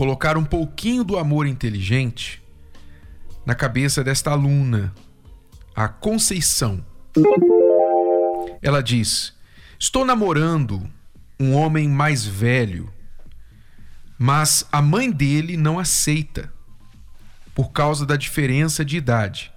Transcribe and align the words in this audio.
colocar 0.00 0.38
um 0.38 0.44
pouquinho 0.46 1.04
do 1.04 1.18
amor 1.18 1.46
inteligente 1.46 2.42
na 3.44 3.54
cabeça 3.54 4.02
desta 4.02 4.30
aluna, 4.30 4.94
a 5.76 5.88
Conceição. 5.88 6.82
Ela 8.62 8.82
diz: 8.82 9.34
Estou 9.78 10.02
namorando 10.02 10.90
um 11.38 11.54
homem 11.54 11.86
mais 11.86 12.24
velho, 12.24 12.90
mas 14.18 14.66
a 14.72 14.80
mãe 14.80 15.10
dele 15.10 15.54
não 15.58 15.78
aceita 15.78 16.50
por 17.54 17.70
causa 17.70 18.06
da 18.06 18.16
diferença 18.16 18.82
de 18.82 18.96
idade 18.96 19.52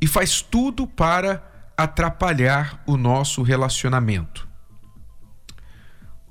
e 0.00 0.06
faz 0.06 0.40
tudo 0.40 0.86
para 0.86 1.70
atrapalhar 1.76 2.82
o 2.86 2.96
nosso 2.96 3.42
relacionamento. 3.42 4.48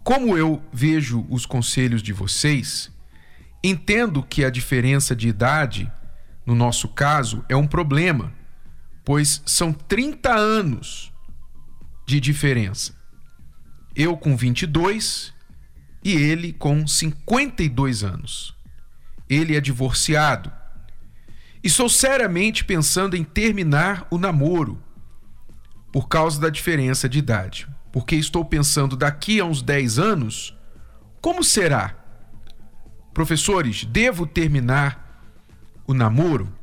Como 0.04 0.36
eu 0.36 0.64
vejo 0.74 1.28
os 1.30 1.46
conselhos 1.46 2.02
de 2.02 2.12
vocês, 2.12 2.92
entendo 3.64 4.24
que 4.24 4.44
a 4.44 4.50
diferença 4.50 5.16
de 5.16 5.28
idade, 5.28 5.92
no 6.46 6.56
nosso 6.56 6.88
caso, 6.88 7.44
é 7.50 7.56
um 7.56 7.68
problema, 7.68 8.34
pois 9.04 9.42
são 9.46 9.74
30 9.74 10.34
anos 10.34 11.12
de 12.08 12.20
diferença. 12.20 12.94
Eu 13.96 14.16
com 14.18 14.36
22 14.36 15.34
e 16.04 16.14
ele 16.14 16.54
com 16.54 16.88
52 16.88 18.04
anos. 18.04 18.56
Ele 19.30 19.56
é 19.56 19.62
divorciado. 19.62 20.52
Estou 21.64 21.90
seriamente 21.90 22.64
pensando 22.64 23.16
em 23.16 23.24
terminar 23.24 24.08
o 24.10 24.18
namoro 24.18 24.82
por 25.92 26.08
causa 26.08 26.40
da 26.40 26.50
diferença 26.50 27.10
de 27.10 27.20
idade 27.20 27.68
porque 27.92 28.16
estou 28.16 28.46
pensando 28.46 28.96
daqui 28.96 29.40
a 29.40 29.46
uns 29.46 29.62
10 29.62 30.00
anos, 30.00 30.56
como 31.22 31.44
será? 31.44 31.96
Professores, 33.14 33.86
devo 33.86 34.26
terminar 34.26 35.24
o 35.86 35.94
namoro? 35.94 36.54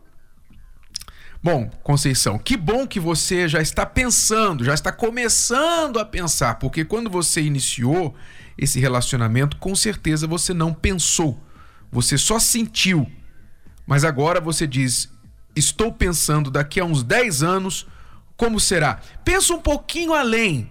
Bom, 1.42 1.68
Conceição, 1.82 2.38
que 2.38 2.56
bom 2.56 2.86
que 2.86 2.98
você 2.98 3.48
já 3.48 3.60
está 3.60 3.86
pensando, 3.86 4.64
já 4.64 4.74
está 4.74 4.90
começando 4.90 5.98
a 5.98 6.04
pensar, 6.04 6.56
porque 6.56 6.84
quando 6.84 7.08
você 7.08 7.40
iniciou 7.40 8.14
esse 8.58 8.80
relacionamento, 8.80 9.56
com 9.58 9.74
certeza 9.74 10.26
você 10.26 10.52
não 10.52 10.72
pensou, 10.72 11.40
você 11.90 12.18
só 12.18 12.38
sentiu. 12.38 13.10
Mas 13.86 14.02
agora 14.02 14.40
você 14.40 14.66
diz: 14.66 15.12
estou 15.54 15.92
pensando 15.92 16.50
daqui 16.50 16.80
a 16.80 16.84
uns 16.84 17.02
10 17.02 17.42
anos, 17.42 17.86
como 18.36 18.58
será? 18.58 19.00
Pensa 19.24 19.54
um 19.54 19.60
pouquinho 19.60 20.12
além 20.12 20.70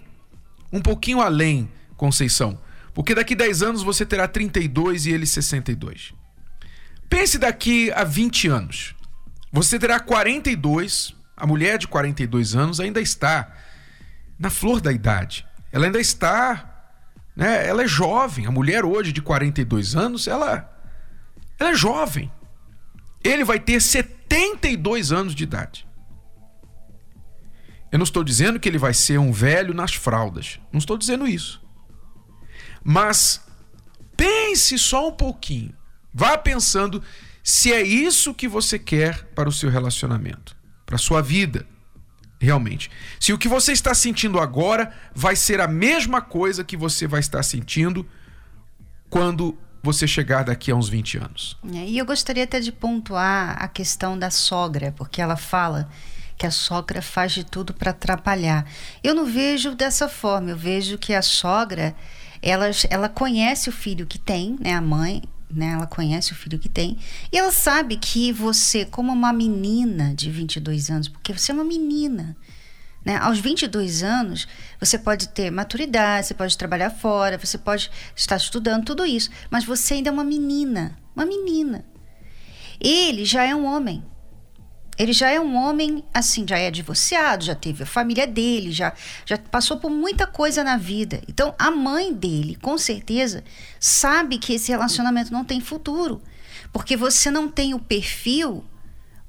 um 0.75 0.81
pouquinho 0.81 1.21
além, 1.21 1.69
Conceição. 1.95 2.59
Porque 2.95 3.13
daqui 3.13 3.35
10 3.35 3.61
anos 3.61 3.83
você 3.83 4.05
terá 4.05 4.25
32 4.25 5.05
e 5.05 5.11
ele 5.11 5.25
62. 5.25 6.13
Pense 7.09 7.37
daqui 7.37 7.91
a 7.91 8.05
20 8.05 8.47
anos. 8.47 8.95
Você 9.51 9.77
terá 9.77 9.99
42, 9.99 11.13
a 11.35 11.45
mulher 11.45 11.77
de 11.77 11.89
42 11.89 12.55
anos 12.55 12.79
ainda 12.79 13.01
está 13.01 13.53
na 14.39 14.49
flor 14.49 14.79
da 14.79 14.93
idade. 14.93 15.45
Ela 15.73 15.87
ainda 15.87 15.99
está, 15.99 16.93
né? 17.35 17.67
Ela 17.67 17.83
é 17.83 17.87
jovem. 17.87 18.45
A 18.45 18.51
mulher 18.51 18.85
hoje 18.85 19.11
de 19.11 19.21
42 19.21 19.93
anos, 19.93 20.25
ela 20.25 20.71
ela 21.59 21.71
é 21.71 21.75
jovem. 21.75 22.31
Ele 23.21 23.43
vai 23.43 23.59
ter 23.59 23.81
72 23.81 25.11
anos 25.11 25.35
de 25.35 25.43
idade. 25.43 25.85
Eu 27.91 27.99
não 27.99 28.03
estou 28.03 28.23
dizendo 28.23 28.57
que 28.57 28.69
ele 28.69 28.77
vai 28.77 28.93
ser 28.93 29.17
um 29.17 29.33
velho 29.33 29.73
nas 29.73 29.93
fraldas. 29.93 30.61
Não 30.71 30.79
estou 30.79 30.97
dizendo 30.97 31.27
isso. 31.27 31.64
Mas 32.87 33.41
pense 34.15 34.77
só 34.77 35.09
um 35.09 35.11
pouquinho. 35.11 35.73
Vá 36.13 36.37
pensando 36.37 37.03
se 37.43 37.73
é 37.73 37.81
isso 37.81 38.31
que 38.31 38.47
você 38.47 38.77
quer 38.77 39.23
para 39.33 39.49
o 39.49 39.51
seu 39.51 39.71
relacionamento, 39.71 40.55
para 40.85 40.95
a 40.95 40.99
sua 40.99 41.19
vida. 41.19 41.65
Realmente. 42.39 42.91
Se 43.19 43.33
o 43.33 43.39
que 43.39 43.47
você 43.47 43.71
está 43.71 43.95
sentindo 43.95 44.39
agora 44.39 44.93
vai 45.15 45.35
ser 45.35 45.59
a 45.59 45.67
mesma 45.67 46.21
coisa 46.21 46.63
que 46.63 46.77
você 46.77 47.07
vai 47.07 47.21
estar 47.21 47.41
sentindo 47.41 48.07
quando 49.09 49.57
você 49.81 50.07
chegar 50.07 50.43
daqui 50.43 50.69
a 50.69 50.75
uns 50.75 50.87
20 50.89 51.17
anos. 51.17 51.57
É, 51.73 51.85
e 51.85 51.97
eu 51.97 52.05
gostaria 52.05 52.43
até 52.43 52.59
de 52.59 52.71
pontuar 52.71 53.55
a 53.59 53.67
questão 53.67 54.17
da 54.17 54.29
sogra, 54.29 54.91
porque 54.91 55.21
ela 55.21 55.37
fala 55.37 55.89
que 56.37 56.45
a 56.45 56.51
sogra 56.51 57.01
faz 57.01 57.31
de 57.31 57.43
tudo 57.43 57.73
para 57.73 57.91
atrapalhar. 57.91 58.65
Eu 59.03 59.15
não 59.15 59.25
vejo 59.25 59.73
dessa 59.73 60.09
forma, 60.09 60.49
eu 60.49 60.57
vejo 60.57 60.97
que 60.97 61.13
a 61.13 61.21
sogra, 61.21 61.95
ela, 62.45 62.69
ela 62.91 63.09
conhece 63.09 63.67
o 63.67 63.71
filho 63.71 64.05
que 64.05 64.19
tem, 64.19 64.55
né, 64.61 64.73
a 64.73 64.81
mãe, 64.81 65.23
né, 65.49 65.71
ela 65.71 65.87
conhece 65.87 66.31
o 66.31 66.35
filho 66.35 66.59
que 66.59 66.69
tem, 66.69 66.97
e 67.31 67.37
ela 67.37 67.51
sabe 67.51 67.97
que 67.97 68.31
você, 68.31 68.85
como 68.85 69.11
uma 69.11 69.33
menina 69.33 70.13
de 70.13 70.29
22 70.29 70.91
anos, 70.91 71.07
porque 71.07 71.33
você 71.33 71.51
é 71.51 71.55
uma 71.55 71.63
menina, 71.63 72.37
né? 73.03 73.17
Aos 73.17 73.39
22 73.39 74.01
anos, 74.01 74.47
você 74.79 74.97
pode 74.97 75.29
ter 75.29 75.51
maturidade, 75.51 76.25
você 76.27 76.33
pode 76.33 76.57
trabalhar 76.57 76.89
fora, 76.89 77.37
você 77.37 77.57
pode 77.57 77.91
estar 78.15 78.35
estudando, 78.35 78.83
tudo 78.83 79.05
isso. 79.05 79.29
Mas 79.47 79.63
você 79.63 79.93
ainda 79.93 80.09
é 80.09 80.11
uma 80.11 80.23
menina. 80.23 80.97
Uma 81.15 81.23
menina. 81.23 81.85
Ele 82.81 83.23
já 83.23 83.43
é 83.43 83.55
um 83.55 83.65
homem. 83.65 84.03
Ele 84.97 85.11
já 85.11 85.29
é 85.29 85.39
um 85.39 85.55
homem, 85.55 86.03
assim, 86.13 86.45
já 86.47 86.57
é 86.57 86.71
divorciado, 86.71 87.43
já 87.43 87.53
teve 87.53 87.83
a 87.83 87.85
família 87.85 88.25
dele, 88.25 88.71
já, 88.71 88.93
já 89.25 89.37
passou 89.37 89.77
por 89.77 89.89
muita 89.89 90.25
coisa 90.25 90.63
na 90.63 90.77
vida. 90.77 91.21
Então, 91.27 91.53
a 91.59 91.69
mãe 91.69 92.13
dele, 92.13 92.55
com 92.61 92.77
certeza, 92.77 93.43
sabe 93.79 94.37
que 94.37 94.53
esse 94.53 94.71
relacionamento 94.71 95.33
não 95.33 95.43
tem 95.43 95.59
futuro. 95.59 96.21
Porque 96.71 96.95
você 96.95 97.29
não 97.29 97.49
tem 97.49 97.73
o 97.73 97.79
perfil 97.79 98.63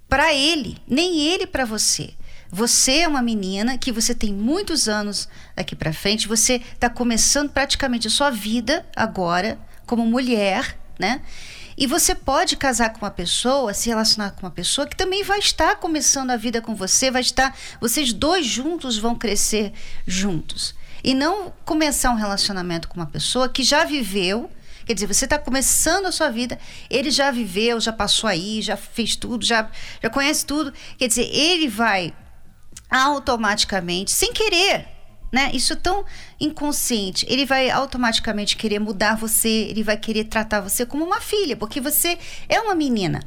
para 0.08 0.32
ele, 0.32 0.78
nem 0.86 1.20
ele 1.20 1.46
para 1.46 1.64
você. 1.64 2.14
Você 2.50 2.98
é 2.98 3.08
uma 3.08 3.22
menina 3.22 3.76
que 3.76 3.90
você 3.90 4.14
tem 4.14 4.32
muitos 4.32 4.88
anos 4.88 5.28
daqui 5.54 5.74
para 5.74 5.92
frente, 5.92 6.28
você 6.28 6.62
está 6.74 6.88
começando 6.88 7.50
praticamente 7.50 8.06
a 8.06 8.10
sua 8.10 8.30
vida 8.30 8.86
agora 8.94 9.58
como 9.84 10.06
mulher, 10.06 10.78
né? 10.98 11.22
E 11.76 11.86
você 11.86 12.14
pode 12.14 12.56
casar 12.56 12.90
com 12.90 13.04
uma 13.04 13.10
pessoa, 13.10 13.74
se 13.74 13.88
relacionar 13.88 14.30
com 14.30 14.46
uma 14.46 14.50
pessoa 14.50 14.86
que 14.86 14.96
também 14.96 15.22
vai 15.22 15.38
estar 15.38 15.76
começando 15.76 16.30
a 16.30 16.36
vida 16.36 16.62
com 16.62 16.74
você, 16.74 17.10
vai 17.10 17.20
estar, 17.20 17.54
vocês 17.80 18.12
dois 18.12 18.46
juntos 18.46 18.96
vão 18.96 19.14
crescer 19.14 19.72
juntos. 20.06 20.74
E 21.04 21.14
não 21.14 21.52
começar 21.64 22.10
um 22.10 22.16
relacionamento 22.16 22.88
com 22.88 22.96
uma 22.96 23.06
pessoa 23.06 23.48
que 23.48 23.62
já 23.62 23.84
viveu, 23.84 24.50
Quer 24.86 24.94
dizer, 24.94 25.08
você 25.08 25.24
está 25.24 25.36
começando 25.36 26.06
a 26.06 26.12
sua 26.12 26.30
vida, 26.30 26.60
ele 26.88 27.10
já 27.10 27.32
viveu, 27.32 27.80
já 27.80 27.92
passou 27.92 28.30
aí, 28.30 28.62
já 28.62 28.76
fez 28.76 29.16
tudo, 29.16 29.44
já, 29.44 29.68
já 30.00 30.08
conhece 30.08 30.46
tudo. 30.46 30.72
Quer 30.96 31.08
dizer, 31.08 31.24
ele 31.24 31.66
vai 31.66 32.14
automaticamente, 32.88 34.12
sem 34.12 34.32
querer, 34.32 34.86
né? 35.36 35.50
Isso 35.52 35.74
é 35.74 35.76
tão 35.76 36.02
inconsciente. 36.40 37.26
Ele 37.28 37.44
vai 37.44 37.68
automaticamente 37.68 38.56
querer 38.56 38.78
mudar 38.78 39.16
você, 39.16 39.66
ele 39.68 39.82
vai 39.82 39.98
querer 39.98 40.24
tratar 40.24 40.62
você 40.62 40.86
como 40.86 41.04
uma 41.04 41.20
filha, 41.20 41.54
porque 41.54 41.78
você 41.78 42.16
é 42.48 42.58
uma 42.58 42.74
menina. 42.74 43.22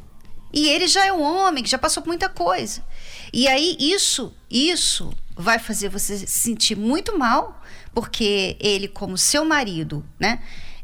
E 0.51 0.67
ele 0.69 0.87
já 0.87 1.05
é 1.05 1.13
um 1.13 1.21
homem 1.21 1.63
que 1.63 1.69
já 1.69 1.77
passou 1.77 2.01
por 2.01 2.09
muita 2.09 2.27
coisa. 2.27 2.83
E 3.31 3.47
aí 3.47 3.77
isso, 3.79 4.33
isso 4.49 5.13
vai 5.35 5.59
fazer 5.59 5.89
você 5.89 6.17
se 6.17 6.25
sentir 6.25 6.75
muito 6.75 7.15
mal, 7.15 7.61
porque 7.93 8.57
ele 8.59 8.87
como 8.87 9.15
seu 9.15 9.45
marido, 9.45 10.03
né? 10.19 10.39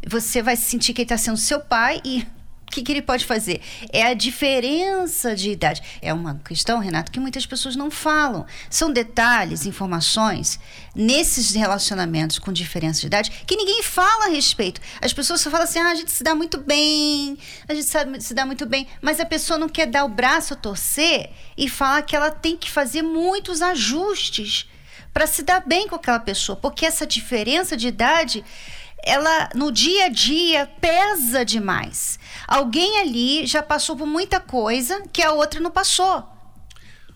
Você 0.06 0.44
vai 0.44 0.56
sentir 0.56 0.94
que 0.94 1.02
ele 1.02 1.06
está 1.06 1.18
sendo 1.18 1.38
seu 1.38 1.60
pai 1.60 2.00
e 2.06 2.24
o 2.68 2.72
que, 2.76 2.82
que, 2.82 2.92
ele 2.92 3.02
pode 3.02 3.26
fazer? 3.26 3.62
É 3.94 4.04
a 4.04 4.14
diferença 4.14 5.36
de 5.36 5.52
idade. 5.52 5.82
É 6.02 6.14
uma 6.14 6.36
questão, 6.44 6.80
Renato, 6.80 7.12
que 7.12 7.20
muitas 7.20 7.46
pessoas 7.46 7.76
não 7.76 7.90
falam. 7.90 8.46
São 8.70 8.92
detalhes, 8.92 9.66
informações 9.66 10.60
nesses 10.94 11.52
relacionamentos 11.52 12.40
com 12.40 12.52
diferença 12.52 13.02
de 13.02 13.08
idade 13.08 13.32
que 13.46 13.56
ninguém 13.56 13.84
fala 13.84 14.26
a 14.26 14.30
respeito. 14.30 14.82
As 15.02 15.14
pessoas 15.14 15.42
só 15.42 15.50
falam 15.50 15.66
assim: 15.66 15.80
ah, 15.80 15.92
a 15.92 15.96
gente 15.96 16.12
se 16.12 16.24
dá 16.24 16.34
muito 16.34 16.58
bem, 16.58 17.38
a 17.68 17.74
gente 17.74 17.88
sabe, 17.88 18.22
se 18.22 18.34
dá 18.34 18.46
muito 18.46 18.66
bem, 18.66 18.88
mas 19.02 19.20
a 19.20 19.26
pessoa 19.26 19.58
não 19.58 19.70
quer 19.70 19.86
dar 19.86 20.04
o 20.04 20.10
braço 20.10 20.54
a 20.54 20.58
torcer 20.58 21.30
e 21.58 21.70
falar 21.70 22.02
que 22.02 22.16
ela 22.16 22.32
tem 22.32 22.58
que 22.58 22.70
fazer 22.70 23.04
muitos 23.04 23.62
ajustes 23.62 24.68
para 25.14 25.28
se 25.28 25.44
dar 25.44 25.62
bem 25.66 25.88
com 25.88 25.96
aquela 25.96 26.20
pessoa, 26.20 26.58
porque 26.58 26.86
essa 26.86 27.08
diferença 27.08 27.78
de 27.78 27.88
idade 27.88 28.44
ela 29.04 29.50
no 29.54 29.72
dia 29.72 30.06
a 30.06 30.10
dia 30.10 30.70
pesa 30.80 31.46
demais. 31.46 32.20
Alguém 32.48 33.00
ali 33.00 33.46
já 33.46 33.62
passou 33.62 33.96
por 33.96 34.08
muita 34.08 34.40
coisa 34.40 35.04
que 35.12 35.22
a 35.22 35.32
outra 35.32 35.60
não 35.60 35.72
passou. 35.72 36.28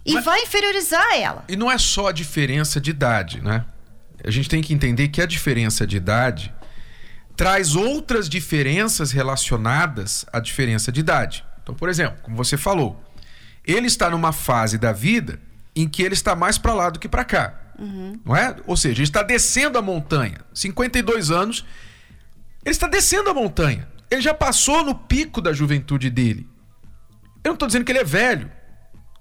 E 0.06 0.14
Mas, 0.14 0.26
vai 0.26 0.42
inferiorizar 0.44 1.06
ela. 1.16 1.44
E 1.48 1.56
não 1.56 1.72
é 1.72 1.78
só 1.78 2.08
a 2.08 2.12
diferença 2.12 2.80
de 2.80 2.92
idade, 2.92 3.42
né? 3.42 3.66
A 4.24 4.32
gente 4.32 4.50
tem 4.50 4.62
que 4.62 4.74
entender 4.74 5.10
que 5.10 5.22
a 5.22 5.26
diferença 5.26 5.86
de 5.86 5.98
idade 5.98 6.54
traz 7.36 7.76
outras 7.76 8.28
diferenças 8.28 9.12
relacionadas 9.12 10.26
à 10.32 10.40
diferença 10.40 10.92
de 10.92 11.00
idade. 11.00 11.46
Então, 11.64 11.74
por 11.74 11.88
exemplo, 11.88 12.20
como 12.22 12.36
você 12.36 12.58
falou, 12.58 13.02
ele 13.66 13.88
está 13.88 14.10
numa 14.10 14.34
fase 14.34 14.78
da 14.78 14.92
vida 14.92 15.40
em 15.76 15.88
que 15.88 16.04
ele 16.04 16.14
está 16.14 16.36
mais 16.36 16.58
para 16.58 16.74
lá 16.74 16.90
do 16.90 17.00
que 17.00 17.08
para 17.08 17.24
cá. 17.24 17.58
Uhum. 17.80 18.20
Não 18.26 18.36
é? 18.36 18.56
Ou 18.68 18.76
seja, 18.76 18.98
ele 18.98 19.04
está 19.04 19.24
descendo 19.24 19.78
a 19.78 19.82
montanha. 19.82 20.42
52 20.54 21.32
anos, 21.32 21.66
ele 22.66 22.72
está 22.72 22.88
descendo 22.88 23.30
a 23.30 23.34
montanha. 23.34 23.88
Ele 24.12 24.22
já 24.22 24.34
passou 24.34 24.84
no 24.84 24.94
pico 24.94 25.42
da 25.42 25.54
juventude 25.54 26.10
dele. 26.10 26.48
Eu 27.44 27.50
não 27.50 27.54
estou 27.54 27.68
dizendo 27.68 27.86
que 27.86 27.92
ele 27.92 28.00
é 28.00 28.04
velho. 28.04 28.52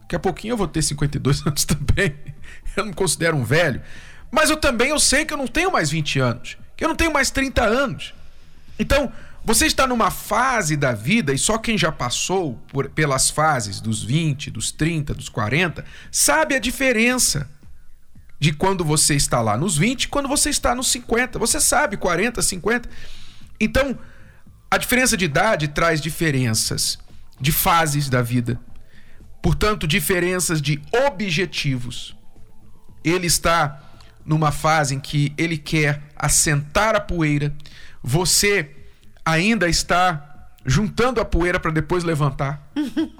Daqui 0.00 0.16
a 0.16 0.18
pouquinho 0.18 0.52
eu 0.52 0.56
vou 0.56 0.66
ter 0.66 0.82
52 0.82 1.42
anos 1.46 1.64
também. 1.64 2.16
Eu 2.76 2.82
não 2.82 2.86
me 2.86 2.94
considero 2.94 3.36
um 3.36 3.44
velho. 3.44 3.80
Mas 4.30 4.50
eu 4.50 4.56
também 4.56 4.88
eu 4.90 4.98
sei 4.98 5.24
que 5.24 5.32
eu 5.32 5.38
não 5.38 5.46
tenho 5.46 5.70
mais 5.70 5.90
20 5.90 6.18
anos. 6.18 6.58
Que 6.76 6.84
eu 6.84 6.88
não 6.88 6.96
tenho 6.96 7.12
mais 7.12 7.30
30 7.30 7.62
anos. 7.62 8.14
Então, 8.78 9.12
você 9.44 9.66
está 9.66 9.86
numa 9.86 10.10
fase 10.10 10.76
da 10.76 10.92
vida 10.92 11.32
e 11.32 11.38
só 11.38 11.58
quem 11.58 11.78
já 11.78 11.90
passou 11.90 12.54
por, 12.68 12.88
pelas 12.90 13.30
fases 13.30 13.80
dos 13.80 14.02
20, 14.02 14.50
dos 14.50 14.70
30, 14.70 15.14
dos 15.14 15.28
40, 15.28 15.84
sabe 16.10 16.54
a 16.54 16.58
diferença 16.58 17.48
de 18.38 18.52
quando 18.52 18.84
você 18.84 19.14
está 19.14 19.40
lá 19.40 19.56
nos 19.56 19.76
20 19.76 20.04
e 20.04 20.08
quando 20.08 20.28
você 20.28 20.50
está 20.50 20.74
nos 20.74 20.88
50. 20.88 21.38
Você 21.38 21.60
sabe, 21.60 21.96
40, 21.96 22.40
50. 22.40 22.88
Então, 23.60 23.98
a 24.70 24.78
diferença 24.78 25.16
de 25.16 25.24
idade 25.24 25.68
traz 25.68 26.00
diferenças 26.00 26.98
de 27.40 27.50
fases 27.50 28.08
da 28.08 28.22
vida. 28.22 28.60
Portanto, 29.42 29.86
diferenças 29.86 30.60
de 30.60 30.80
objetivos. 31.06 32.16
Ele 33.04 33.26
está 33.26 33.82
numa 34.24 34.52
fase 34.52 34.94
em 34.94 35.00
que 35.00 35.32
ele 35.38 35.56
quer 35.56 36.02
assentar 36.14 36.94
a 36.94 37.00
poeira. 37.00 37.54
Você 38.02 38.76
ainda 39.24 39.68
está 39.68 40.50
juntando 40.64 41.20
a 41.20 41.24
poeira 41.24 41.58
para 41.58 41.70
depois 41.70 42.04
levantar. 42.04 42.70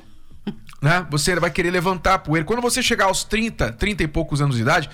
né? 0.81 1.07
Você 1.11 1.35
vai 1.37 1.51
querer 1.51 1.71
levantar 1.71 2.15
a 2.15 2.19
poeira. 2.19 2.47
Quando 2.47 2.63
você 2.63 2.83
chegar 2.83 3.07
aos 3.07 3.25
30, 3.25 3.73
30 3.73 4.03
e 4.03 4.09
poucos 4.09 4.41
anos 4.41 4.57
de 4.57 4.63
idade, 4.63 4.89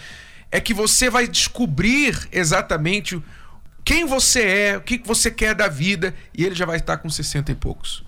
é 0.51 0.61
que 0.61 0.73
você 0.73 1.11
vai 1.11 1.27
descobrir 1.27 2.29
exatamente 2.33 3.23
quem 3.85 4.05
você 4.05 4.43
é, 4.43 4.77
o 4.79 4.81
que 4.81 5.03
você 5.05 5.31
quer 5.31 5.55
da 5.55 5.69
vida, 5.69 6.15
e 6.33 6.45
ele 6.45 6.55
já 6.55 6.65
vai 6.65 6.77
estar 6.77 6.97
com 6.97 7.11
60 7.11 7.53
e 7.53 7.55
poucos. 7.55 8.03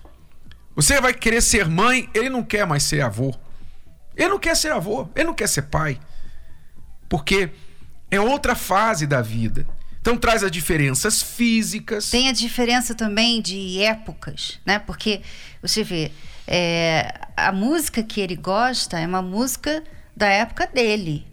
Você 0.75 1.00
vai 1.00 1.12
querer 1.12 1.43
ser 1.43 1.69
mãe, 1.69 2.08
ele 2.14 2.31
não 2.31 2.43
quer 2.43 2.67
mais 2.67 2.82
ser 2.82 3.02
avô. 3.02 3.34
Ele 4.17 4.31
não 4.31 4.38
quer 4.38 4.56
ser 4.56 4.72
avô, 4.72 5.08
ele 5.14 5.26
não 5.26 5.34
quer 5.34 5.49
ser 5.49 5.62
pai. 5.62 6.00
Porque 7.08 7.50
é 8.11 8.20
outra 8.20 8.55
fase 8.55 9.06
da 9.06 9.20
vida. 9.20 9.67
Então 10.00 10.17
traz 10.17 10.43
as 10.43 10.50
diferenças 10.50 11.22
físicas. 11.22 12.11
Tem 12.11 12.29
a 12.29 12.32
diferença 12.32 12.94
também 12.94 13.43
de 13.43 13.82
épocas, 13.82 14.61
né? 14.64 14.79
Porque 14.79 15.20
você 15.61 15.82
vê, 15.82 16.12
é, 16.46 17.12
a 17.37 17.52
música 17.52 18.02
que 18.02 18.20
ele 18.20 18.37
gosta 18.37 18.98
é 18.98 19.06
uma 19.06 19.22
música 19.22 19.82
da 20.16 20.26
época 20.26 20.66
dele. 20.66 21.26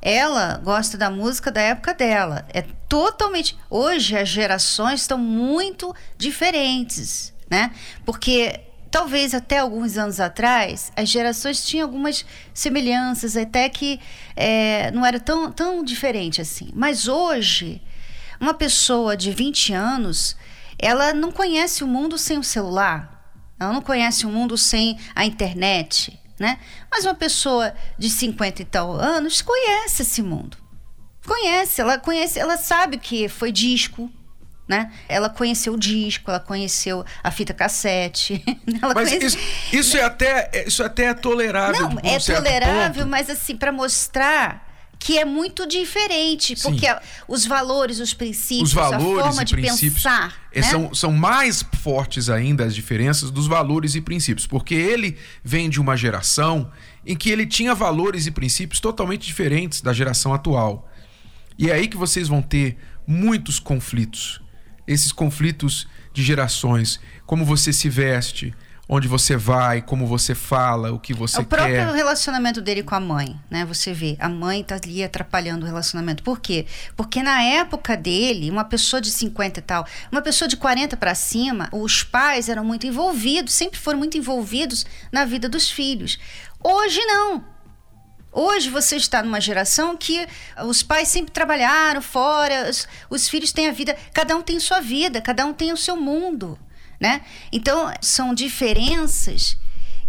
Ela 0.00 0.60
gosta 0.62 0.98
da 0.98 1.10
música 1.10 1.50
da 1.50 1.60
época 1.60 1.94
dela. 1.94 2.46
É 2.52 2.62
totalmente. 2.88 3.56
Hoje 3.70 4.16
as 4.16 4.28
gerações 4.28 5.00
estão 5.00 5.16
muito 5.18 5.94
diferentes, 6.18 7.32
né? 7.50 7.70
Porque 8.04 8.60
talvez 8.90 9.34
até 9.34 9.58
alguns 9.58 9.96
anos 9.98 10.20
atrás, 10.20 10.92
as 10.94 11.08
gerações 11.08 11.66
tinham 11.66 11.86
algumas 11.86 12.24
semelhanças, 12.52 13.36
até 13.36 13.68
que 13.68 13.98
é, 14.36 14.92
não 14.92 15.04
era 15.04 15.18
tão, 15.18 15.50
tão 15.50 15.82
diferente 15.82 16.40
assim. 16.40 16.70
Mas 16.72 17.08
hoje, 17.08 17.82
uma 18.40 18.54
pessoa 18.54 19.16
de 19.16 19.32
20 19.32 19.72
anos, 19.72 20.36
ela 20.78 21.12
não 21.12 21.32
conhece 21.32 21.82
o 21.82 21.88
mundo 21.88 22.16
sem 22.16 22.38
o 22.38 22.44
celular, 22.44 23.13
ela 23.58 23.72
não 23.72 23.82
conhece 23.82 24.26
o 24.26 24.30
mundo 24.30 24.58
sem 24.58 24.98
a 25.14 25.24
internet, 25.24 26.18
né? 26.38 26.58
Mas 26.90 27.04
uma 27.04 27.14
pessoa 27.14 27.74
de 27.98 28.10
50 28.10 28.62
e 28.62 28.64
tal 28.64 28.92
anos 28.92 29.40
conhece 29.42 30.02
esse 30.02 30.22
mundo. 30.22 30.56
Conhece, 31.26 31.80
ela 31.80 31.98
conhece, 31.98 32.38
ela 32.38 32.56
sabe 32.56 32.98
que 32.98 33.28
foi 33.28 33.50
disco, 33.50 34.10
né? 34.68 34.92
Ela 35.08 35.30
conheceu 35.30 35.74
o 35.74 35.78
disco, 35.78 36.30
ela 36.30 36.40
conheceu 36.40 37.04
a 37.22 37.30
fita 37.30 37.54
cassete. 37.54 38.42
Ela 38.82 38.94
mas 38.94 39.10
conhece... 39.10 39.26
isso, 39.26 39.38
isso, 39.72 39.96
é 39.96 40.02
até 40.02 40.64
isso 40.66 40.82
é 40.82 40.86
até 40.86 41.04
é 41.06 41.14
tolerável. 41.14 41.90
Não, 41.90 41.98
é 42.02 42.18
tolerável, 42.18 43.02
ponto. 43.02 43.10
mas 43.10 43.28
assim 43.28 43.56
para 43.56 43.70
mostrar 43.70 44.73
que 44.98 45.18
é 45.18 45.24
muito 45.24 45.66
diferente, 45.66 46.56
Sim. 46.56 46.70
porque 46.70 46.86
os 47.28 47.44
valores, 47.44 48.00
os 48.00 48.14
princípios, 48.14 48.70
os 48.70 48.74
valores 48.74 49.20
a 49.20 49.24
forma 49.24 49.44
de 49.44 49.56
pensar 49.56 50.34
é, 50.52 50.60
né? 50.60 50.66
são, 50.66 50.94
são 50.94 51.12
mais 51.12 51.64
fortes 51.80 52.30
ainda 52.30 52.64
as 52.64 52.74
diferenças 52.74 53.30
dos 53.30 53.46
valores 53.46 53.94
e 53.94 54.00
princípios, 54.00 54.46
porque 54.46 54.74
ele 54.74 55.16
vem 55.42 55.68
de 55.68 55.80
uma 55.80 55.96
geração 55.96 56.70
em 57.04 57.16
que 57.16 57.30
ele 57.30 57.46
tinha 57.46 57.74
valores 57.74 58.26
e 58.26 58.30
princípios 58.30 58.80
totalmente 58.80 59.26
diferentes 59.26 59.80
da 59.80 59.92
geração 59.92 60.32
atual. 60.32 60.90
E 61.58 61.70
é 61.70 61.74
aí 61.74 61.88
que 61.88 61.96
vocês 61.96 62.28
vão 62.28 62.40
ter 62.40 62.78
muitos 63.06 63.58
conflitos 63.58 64.42
esses 64.86 65.12
conflitos 65.12 65.86
de 66.12 66.22
gerações, 66.22 67.00
como 67.26 67.44
você 67.44 67.72
se 67.72 67.88
veste, 67.88 68.54
onde 68.94 69.08
você 69.08 69.36
vai, 69.36 69.82
como 69.82 70.06
você 70.06 70.34
fala, 70.34 70.92
o 70.92 70.98
que 70.98 71.12
você 71.12 71.36
quer. 71.36 71.42
É 71.42 71.44
o 71.44 71.46
próprio 71.46 71.74
quer. 71.74 71.94
relacionamento 71.94 72.60
dele 72.60 72.82
com 72.82 72.94
a 72.94 73.00
mãe, 73.00 73.38
né? 73.50 73.64
Você 73.64 73.92
vê, 73.92 74.16
a 74.20 74.28
mãe 74.28 74.62
tá 74.62 74.76
ali 74.76 75.02
atrapalhando 75.02 75.64
o 75.64 75.66
relacionamento. 75.66 76.22
Por 76.22 76.38
quê? 76.40 76.66
Porque 76.96 77.22
na 77.22 77.42
época 77.42 77.96
dele, 77.96 78.50
uma 78.50 78.64
pessoa 78.64 79.00
de 79.00 79.10
50 79.10 79.58
e 79.58 79.62
tal, 79.62 79.86
uma 80.12 80.22
pessoa 80.22 80.48
de 80.48 80.56
40 80.56 80.96
para 80.96 81.14
cima, 81.14 81.68
os 81.72 82.02
pais 82.02 82.48
eram 82.48 82.64
muito 82.64 82.86
envolvidos, 82.86 83.52
sempre 83.52 83.78
foram 83.78 83.98
muito 83.98 84.16
envolvidos 84.16 84.86
na 85.10 85.24
vida 85.24 85.48
dos 85.48 85.68
filhos. 85.68 86.18
Hoje 86.62 87.00
não. 87.04 87.44
Hoje 88.32 88.68
você 88.68 88.96
está 88.96 89.22
numa 89.22 89.40
geração 89.40 89.96
que 89.96 90.26
os 90.66 90.82
pais 90.82 91.06
sempre 91.06 91.30
trabalharam 91.30 92.02
fora, 92.02 92.68
os, 92.68 92.88
os, 93.08 93.28
filhos 93.28 93.52
têm 93.52 93.68
a 93.68 93.72
vida, 93.72 93.96
cada 94.12 94.34
um 94.34 94.42
tem 94.42 94.58
sua 94.58 94.80
vida, 94.80 95.20
cada 95.20 95.46
um 95.46 95.52
tem 95.52 95.72
o 95.72 95.76
seu 95.76 95.96
mundo, 95.96 96.58
né? 97.00 97.22
Então 97.52 97.92
são 98.00 98.34
diferenças 98.34 99.56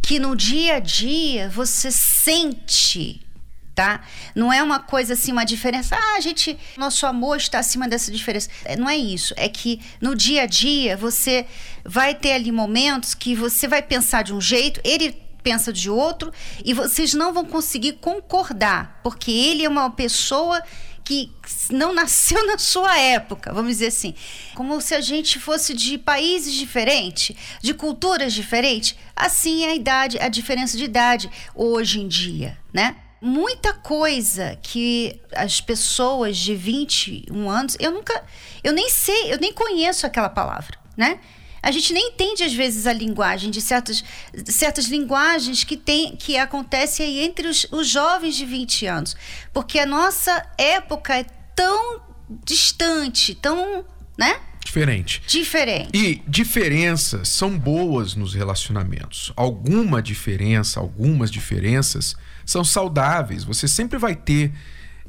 que 0.01 0.19
no 0.19 0.35
dia 0.35 0.75
a 0.75 0.79
dia 0.79 1.49
você 1.49 1.91
sente, 1.91 3.25
tá? 3.73 4.01
Não 4.35 4.53
é 4.53 4.61
uma 4.61 4.79
coisa 4.79 5.13
assim, 5.13 5.31
uma 5.31 5.43
diferença, 5.43 5.97
ah, 5.97 6.19
gente, 6.21 6.57
nosso 6.77 7.05
amor 7.05 7.37
está 7.37 7.59
acima 7.59 7.87
dessa 7.87 8.11
diferença. 8.11 8.49
É, 8.63 8.75
não 8.75 8.87
é 8.87 8.95
isso, 8.95 9.33
é 9.35 9.49
que 9.49 9.81
no 9.99 10.15
dia 10.15 10.43
a 10.43 10.45
dia 10.45 10.95
você 10.95 11.45
vai 11.83 12.13
ter 12.13 12.33
ali 12.33 12.51
momentos 12.51 13.13
que 13.13 13.35
você 13.35 13.67
vai 13.67 13.81
pensar 13.81 14.23
de 14.23 14.33
um 14.33 14.39
jeito, 14.39 14.79
ele 14.83 15.11
pensa 15.43 15.71
de 15.71 15.91
outro 15.91 16.31
e 16.63 16.73
vocês 16.73 17.13
não 17.13 17.31
vão 17.31 17.45
conseguir 17.45 17.93
concordar, 17.93 18.99
porque 19.03 19.31
ele 19.31 19.63
é 19.63 19.69
uma 19.69 19.91
pessoa 19.91 20.61
que 21.05 21.31
não 21.69 21.93
nasceu 21.93 22.45
na 22.47 22.57
sua 22.57 22.99
época, 22.99 23.53
vamos 23.53 23.73
dizer 23.73 23.87
assim. 23.87 24.15
Como 24.55 24.81
se 24.81 24.95
a 24.95 24.99
gente 24.99 25.39
fosse 25.39 25.73
de 25.73 25.97
países 25.99 26.53
diferentes, 26.53 27.35
de 27.61 27.73
culturas 27.73 28.33
diferentes. 28.33 28.95
Assim 29.15 29.65
é 29.65 29.69
a 29.69 29.75
idade, 29.75 30.19
a 30.19 30.27
diferença 30.27 30.75
de 30.75 30.83
idade 30.83 31.29
hoje 31.53 32.01
em 32.01 32.07
dia, 32.07 32.57
né? 32.73 32.95
Muita 33.21 33.73
coisa 33.73 34.57
que 34.61 35.19
as 35.33 35.61
pessoas 35.61 36.37
de 36.37 36.55
21 36.55 37.49
anos, 37.49 37.77
eu 37.79 37.91
nunca, 37.91 38.23
eu 38.63 38.73
nem 38.73 38.89
sei, 38.89 39.31
eu 39.31 39.39
nem 39.39 39.53
conheço 39.53 40.05
aquela 40.05 40.29
palavra, 40.29 40.77
né? 40.97 41.19
A 41.65 41.71
gente 41.71 41.91
nem 41.93 42.09
entende 42.09 42.43
às 42.43 42.53
vezes 42.53 42.85
a 42.85 42.93
linguagem 42.93 43.49
de 43.49 43.59
certas, 43.59 44.03
certas 44.45 44.85
linguagens 44.85 45.63
que 45.63 45.75
tem 45.75 46.15
que 46.15 46.37
acontecem 46.37 47.03
aí 47.03 47.19
entre 47.25 47.47
os, 47.47 47.65
os 47.71 47.87
jovens 47.87 48.35
de 48.35 48.45
20 48.45 48.85
anos, 48.85 49.17
porque 49.51 49.79
a 49.79 49.85
nossa 49.85 50.45
época 50.59 51.17
é 51.17 51.25
tão 51.55 52.01
distante, 52.45 53.33
tão, 53.33 53.83
né? 54.15 54.39
Diferente. 54.63 55.23
Diferente. 55.25 55.89
E 55.91 56.21
diferenças 56.27 57.29
são 57.29 57.57
boas 57.57 58.13
nos 58.13 58.35
relacionamentos. 58.35 59.33
Alguma 59.35 60.03
diferença, 60.03 60.79
algumas 60.79 61.31
diferenças 61.31 62.15
são 62.45 62.63
saudáveis. 62.63 63.43
Você 63.43 63.67
sempre 63.67 63.97
vai 63.97 64.15
ter 64.15 64.53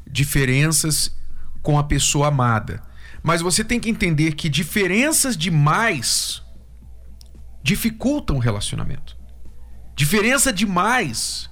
diferenças 0.09 1.15
com 1.61 1.77
a 1.77 1.83
pessoa 1.83 2.29
amada. 2.29 2.81
Mas 3.21 3.41
você 3.41 3.63
tem 3.63 3.79
que 3.79 3.89
entender 3.89 4.33
que 4.33 4.49
diferenças 4.49 5.37
demais 5.37 6.41
dificultam 7.67 8.37
o 8.37 8.39
relacionamento. 8.39 9.17
Diferença 9.93 10.53
demais 10.53 11.49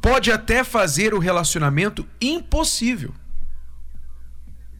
pode 0.00 0.30
até 0.30 0.62
fazer 0.62 1.12
o 1.12 1.18
relacionamento 1.18 2.06
impossível. 2.20 3.12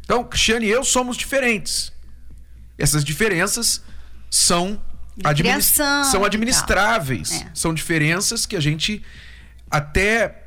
Então, 0.04 0.22
Cristiane 0.22 0.66
e 0.66 0.70
eu 0.70 0.84
somos 0.84 1.16
diferentes. 1.16 1.92
Essas 2.78 3.04
diferenças 3.04 3.82
são, 4.30 4.80
administ 5.24 5.82
são 6.12 6.24
administráveis. 6.24 7.42
É. 7.42 7.50
São 7.52 7.74
diferenças 7.74 8.46
que 8.46 8.54
a 8.54 8.60
gente 8.60 9.02
até 9.68 10.44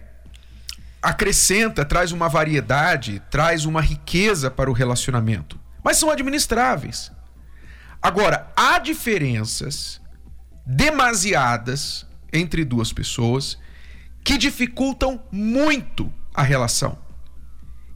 acrescenta, 1.02 1.84
traz 1.84 2.14
uma 2.14 2.30
variedade, 2.30 3.22
traz 3.30 3.66
uma 3.66 3.82
riqueza 3.82 4.50
para 4.50 4.70
o 4.70 4.74
relacionamento. 4.74 5.60
Mas 5.84 5.98
são 5.98 6.10
administráveis. 6.10 7.12
Agora, 8.02 8.52
há 8.56 8.80
diferenças 8.80 10.00
demasiadas 10.66 12.06
entre 12.32 12.64
duas 12.64 12.94
pessoas 12.94 13.58
que 14.24 14.38
dificultam 14.38 15.22
muito 15.32 16.14
a 16.34 16.44
relação. 16.44 16.98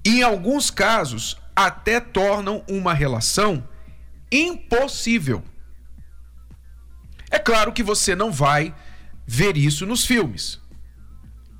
E 0.06 0.20
em 0.20 0.24
alguns 0.24 0.70
casos, 0.70 1.38
até 1.56 2.00
tornam 2.00 2.64
uma 2.68 2.94
relação 2.94 3.68
impossível. 4.32 5.44
É 7.30 7.40
claro 7.40 7.72
que 7.72 7.84
você 7.84 8.16
não 8.16 8.32
vai 8.32 8.76
ver 9.26 9.56
isso 9.56 9.86
nos 9.86 10.06
filmes. 10.06 10.60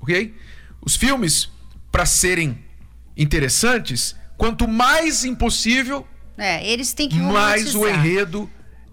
Ok? 0.00 0.34
Os 0.82 0.96
filmes, 0.96 1.50
para 1.90 2.04
serem 2.04 2.62
interessantes, 3.16 4.14
quanto 4.36 4.68
mais 4.68 5.24
impossível, 5.24 6.06
é, 6.36 6.66
eles 6.66 6.92
têm 6.92 7.08
que 7.08 7.16
mais 7.16 7.74
o 7.74 7.86
enredo 7.88 8.50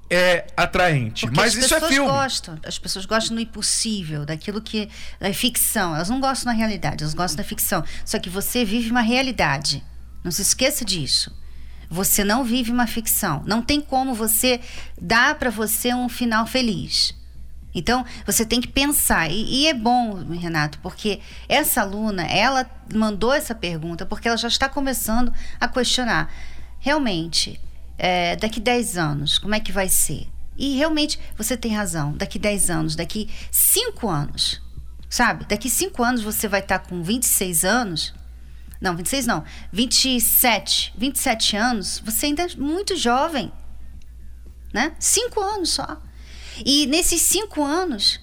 é 0.10 0.46
atraente. 0.58 1.26
Porque 1.26 1.40
Mas 1.40 1.56
isso 1.56 1.74
é 1.74 1.80
filme. 1.80 2.10
Gostam, 2.10 2.60
as 2.66 2.78
pessoas 2.78 3.06
gostam 3.06 3.36
do 3.36 3.42
impossível, 3.42 4.26
daquilo 4.26 4.62
que 4.62 4.90
é 5.20 5.32
ficção. 5.32 5.96
Elas 5.96 6.10
não 6.10 6.20
gostam 6.20 6.52
da 6.52 6.58
realidade, 6.58 7.04
elas 7.04 7.14
gostam 7.14 7.38
da 7.38 7.44
ficção. 7.44 7.84
Só 8.04 8.20
que 8.20 8.30
você 8.30 8.66
vive 8.66 8.92
uma 8.92 9.02
realidade. 9.02 9.84
Não 10.22 10.32
se 10.32 10.42
esqueça 10.42 10.84
disso. 10.84 11.34
Você 11.90 12.24
não 12.24 12.44
vive 12.44 12.72
uma 12.72 12.88
ficção. 12.88 13.42
Não 13.46 13.62
tem 13.62 13.80
como 13.80 14.14
você 14.14 14.60
dar 15.02 15.36
para 15.36 15.50
você 15.50 15.94
um 15.94 16.10
final 16.10 16.46
feliz. 16.46 17.16
Então, 17.74 18.06
você 18.26 18.46
tem 18.46 18.60
que 18.60 18.68
pensar. 18.68 19.32
E, 19.32 19.62
e, 19.62 19.68
é 19.68 19.74
bom, 19.74 20.16
Renato, 20.30 20.78
porque 20.80 21.22
essa 21.48 21.82
aluna, 21.82 22.24
ela 22.24 22.70
mandou 22.94 23.34
essa 23.34 23.56
pergunta 23.56 24.06
porque 24.06 24.28
ela 24.28 24.38
já 24.38 24.50
está 24.50 24.68
começando 24.68 25.34
a 25.60 25.68
questionar. 25.70 26.30
Realmente, 26.82 27.62
é, 27.98 28.36
daqui 28.36 28.60
10 28.60 28.98
anos, 28.98 29.38
como 29.38 29.56
é 29.56 29.62
que 29.62 29.72
vai 29.72 29.88
ser? 29.88 30.28
E 30.58 30.76
realmente, 30.76 31.18
você 31.38 31.56
tem 31.56 31.74
razão. 31.74 32.12
Daqui 32.18 32.38
10 32.38 32.70
anos, 32.70 32.96
daqui 32.98 33.30
5 33.50 34.10
anos, 34.10 34.62
sabe? 35.10 35.46
Daqui 35.46 35.70
5 35.70 36.04
anos 36.04 36.22
você 36.22 36.50
vai 36.50 36.60
estar 36.60 36.80
com 36.80 37.02
26 37.02 37.64
anos 37.64 38.14
não, 38.82 38.96
26 38.96 39.28
não. 39.28 39.44
27. 39.72 40.94
27 40.98 41.56
anos, 41.56 42.02
você 42.04 42.26
ainda 42.26 42.44
é 42.44 42.56
muito 42.58 42.96
jovem. 42.96 43.54
Né? 44.74 44.94
Cinco 45.00 45.40
anos 45.40 45.70
só. 45.70 46.02
E 46.66 46.88
nesses 46.88 47.22
cinco 47.22 47.64
anos, 47.64 48.20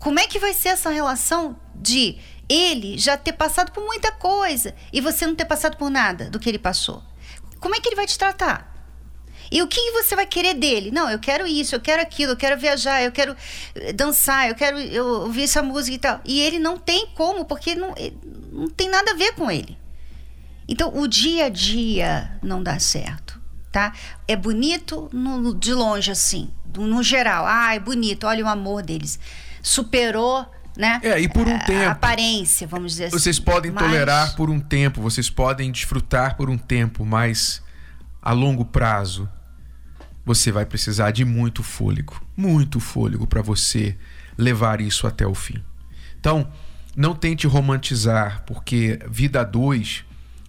como 0.00 0.18
é 0.18 0.26
que 0.26 0.38
vai 0.38 0.52
ser 0.52 0.70
essa 0.70 0.90
relação 0.90 1.56
de 1.74 2.18
ele 2.48 2.98
já 2.98 3.16
ter 3.16 3.32
passado 3.32 3.70
por 3.70 3.84
muita 3.84 4.10
coisa 4.10 4.74
e 4.92 5.00
você 5.00 5.26
não 5.26 5.34
ter 5.34 5.44
passado 5.44 5.76
por 5.76 5.88
nada 5.88 6.28
do 6.28 6.40
que 6.40 6.48
ele 6.48 6.58
passou? 6.58 7.02
Como 7.64 7.74
é 7.74 7.80
que 7.80 7.88
ele 7.88 7.96
vai 7.96 8.06
te 8.06 8.18
tratar? 8.18 8.70
E 9.50 9.62
o 9.62 9.66
que 9.66 9.90
você 9.92 10.14
vai 10.14 10.26
querer 10.26 10.52
dele? 10.52 10.90
Não, 10.90 11.08
eu 11.08 11.18
quero 11.18 11.46
isso, 11.46 11.74
eu 11.74 11.80
quero 11.80 12.02
aquilo, 12.02 12.32
eu 12.32 12.36
quero 12.36 12.60
viajar, 12.60 13.02
eu 13.02 13.10
quero 13.10 13.34
eh, 13.74 13.90
dançar, 13.90 14.50
eu 14.50 14.54
quero 14.54 14.78
eu, 14.78 15.06
ouvir 15.22 15.44
essa 15.44 15.62
música 15.62 15.94
e 15.94 15.98
tal. 15.98 16.20
E 16.26 16.42
ele 16.42 16.58
não 16.58 16.76
tem 16.76 17.06
como, 17.14 17.46
porque 17.46 17.74
não, 17.74 17.94
não 18.52 18.68
tem 18.68 18.90
nada 18.90 19.12
a 19.12 19.14
ver 19.14 19.32
com 19.32 19.50
ele. 19.50 19.78
Então, 20.68 20.94
o 20.94 21.08
dia 21.08 21.46
a 21.46 21.48
dia 21.48 22.38
não 22.42 22.62
dá 22.62 22.78
certo, 22.78 23.40
tá? 23.72 23.94
É 24.28 24.36
bonito 24.36 25.08
no, 25.10 25.54
de 25.54 25.72
longe, 25.72 26.10
assim, 26.10 26.50
no 26.76 27.02
geral. 27.02 27.46
Ah, 27.48 27.74
é 27.74 27.78
bonito, 27.78 28.26
olha 28.26 28.44
o 28.44 28.48
amor 28.48 28.82
deles. 28.82 29.18
Superou 29.62 30.44
né? 30.76 31.00
É, 31.02 31.20
e 31.20 31.28
por 31.28 31.46
um 31.46 31.58
tempo. 31.60 31.88
A 31.88 31.92
aparência, 31.92 32.66
vamos 32.66 32.92
dizer 32.92 33.04
assim. 33.04 33.18
Vocês 33.18 33.38
podem 33.38 33.70
mas... 33.70 33.84
tolerar 33.84 34.36
por 34.36 34.50
um 34.50 34.60
tempo, 34.60 35.00
vocês 35.00 35.30
podem 35.30 35.70
desfrutar 35.70 36.36
por 36.36 36.50
um 36.50 36.58
tempo, 36.58 37.04
mas 37.04 37.62
a 38.20 38.32
longo 38.32 38.64
prazo 38.64 39.28
você 40.24 40.50
vai 40.50 40.64
precisar 40.64 41.10
de 41.10 41.24
muito 41.24 41.62
fôlego, 41.62 42.20
muito 42.36 42.80
fôlego 42.80 43.26
para 43.26 43.42
você 43.42 43.96
levar 44.38 44.80
isso 44.80 45.06
até 45.06 45.26
o 45.26 45.34
fim. 45.34 45.62
Então, 46.18 46.50
não 46.96 47.14
tente 47.14 47.46
romantizar, 47.46 48.42
porque 48.46 48.98
vida 49.08 49.44
dois 49.44 50.04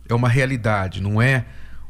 é 0.07 0.13
uma 0.13 0.29
realidade, 0.29 1.01
não 1.01 1.21
é 1.21 1.45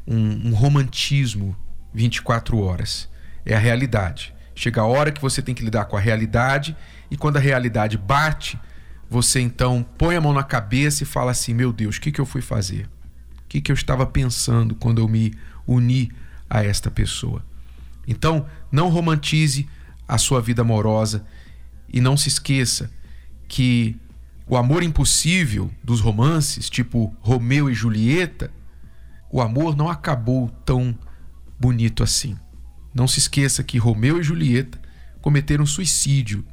um, 0.08 0.50
um 0.50 0.54
romantismo 0.54 1.56
24 1.94 2.60
horas. 2.60 3.08
É 3.46 3.56
a 3.56 3.60
realidade. 3.60 4.34
Chega 4.56 4.82
a 4.82 4.86
hora 4.86 5.12
que 5.12 5.22
você 5.22 5.42
tem 5.42 5.54
que 5.54 5.64
lidar 5.64 5.86
com 5.86 5.96
a 5.96 6.00
realidade 6.00 6.76
e 7.10 7.18
quando 7.18 7.38
a 7.38 7.40
realidade 7.40 7.98
bate, 7.98 8.60
você 9.10 9.40
então 9.40 9.86
põe 9.98 10.16
a 10.16 10.22
mão 10.22 10.34
na 10.34 10.44
cabeça 10.44 11.04
e 11.04 11.06
fala 11.06 11.32
assim: 11.32 11.54
meu 11.54 11.72
Deus, 11.72 11.98
o 11.98 12.02
que, 12.02 12.12
que 12.12 12.20
eu 12.20 12.26
fui 12.26 12.42
fazer? 12.42 12.90
O 13.40 13.48
que, 13.48 13.62
que 13.62 13.72
eu 13.72 13.76
estava 13.76 14.06
pensando 14.06 14.76
quando 14.76 15.00
eu 15.00 15.08
me 15.08 15.34
uni 15.68 16.12
a 16.50 16.64
esta 16.64 16.90
pessoa? 16.90 17.44
Então, 18.08 18.46
não 18.72 18.90
romantize 18.90 19.68
a 20.08 20.18
sua 20.18 20.42
vida 20.42 20.62
amorosa 20.62 21.26
e 21.92 22.02
não 22.02 22.18
se 22.18 22.28
esqueça 22.28 22.92
que 23.48 23.96
o 24.48 24.58
amor 24.58 24.84
impossível 24.84 25.72
dos 25.84 26.02
romances, 26.02 26.70
tipo 26.70 27.16
Romeu 27.22 27.70
e 27.70 27.74
Julieta, 27.74 28.52
o 29.32 29.42
amor 29.42 29.76
não 29.76 29.90
acabou 29.90 30.50
tão 30.66 30.98
bonito 31.60 32.04
assim. 32.04 32.38
Não 32.94 33.08
se 33.08 33.20
esqueça 33.20 33.64
que 33.64 33.78
Romeu 33.78 34.20
e 34.20 34.24
Julieta 34.24 34.80
cometeram 35.22 35.66
suicídio 35.66 36.46